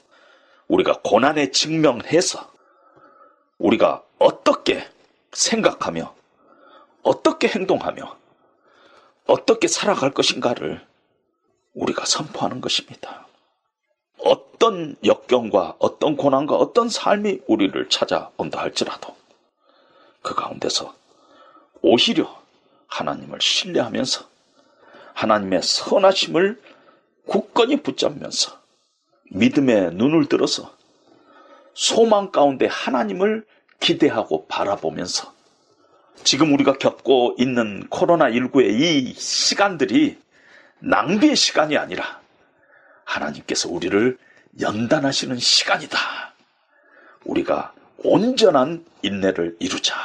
[0.68, 2.52] 우리가 고난에 직면해서
[3.58, 4.88] 우리가 어떻게
[5.32, 6.14] 생각하며
[7.04, 8.18] 어떻게 행동하며
[9.28, 10.86] 어떻게 살아갈 것인가를
[11.74, 13.28] 우리가 선포하는 것입니다.
[14.20, 19.16] 어떤 역경과 어떤 고난과 어떤 삶이 우리를 찾아온다 할지라도
[20.22, 20.94] 그 가운데서
[21.82, 22.42] 오히려
[22.88, 24.26] 하나님을 신뢰하면서
[25.14, 26.62] 하나님의 선하심을
[27.26, 28.60] 굳건히 붙잡면서
[29.32, 30.76] 믿음의 눈을 들어서
[31.74, 33.46] 소망 가운데 하나님을
[33.80, 35.34] 기대하고 바라보면서
[36.24, 40.20] 지금 우리가 겪고 있는 코로나19의 이 시간들이
[40.80, 42.22] 낭비의 시간이 아니라
[43.04, 44.18] 하나님께서 우리를
[44.60, 45.98] 연단하시는 시간이다.
[47.26, 49.96] 우리가 온전한 인내를 이루자.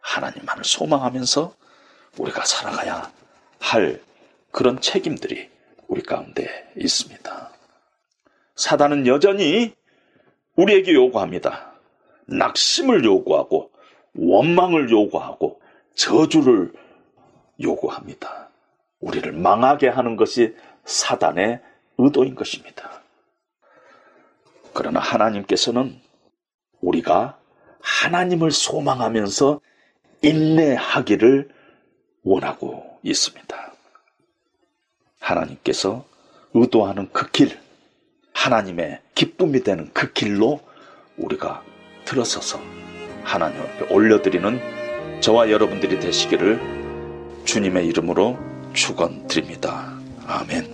[0.00, 1.54] 하나님만을 소망하면서
[2.18, 3.10] 우리가 살아가야
[3.58, 4.00] 할
[4.50, 5.50] 그런 책임들이
[5.88, 7.50] 우리 가운데 있습니다.
[8.56, 9.74] 사단은 여전히
[10.54, 11.72] 우리에게 요구합니다.
[12.26, 13.53] 낙심을 요구하고
[14.14, 15.60] 원망을 요구하고
[15.94, 16.72] 저주를
[17.60, 18.50] 요구합니다.
[19.00, 20.54] 우리를 망하게 하는 것이
[20.84, 21.60] 사단의
[21.98, 23.02] 의도인 것입니다.
[24.72, 26.00] 그러나 하나님께서는
[26.80, 27.38] 우리가
[27.80, 29.60] 하나님을 소망하면서
[30.22, 31.48] 인내하기를
[32.22, 33.72] 원하고 있습니다.
[35.20, 36.04] 하나님께서
[36.54, 37.58] 의도하는 그 길,
[38.32, 40.60] 하나님의 기쁨이 되는 그 길로
[41.16, 41.62] 우리가
[42.04, 42.83] 들어서서
[43.24, 46.60] 하나님 앞에 올려드리는 저와 여러분들이 되시기를
[47.44, 48.38] 주님의 이름으로
[48.74, 49.92] 축원드립니다.
[50.26, 50.73] 아멘.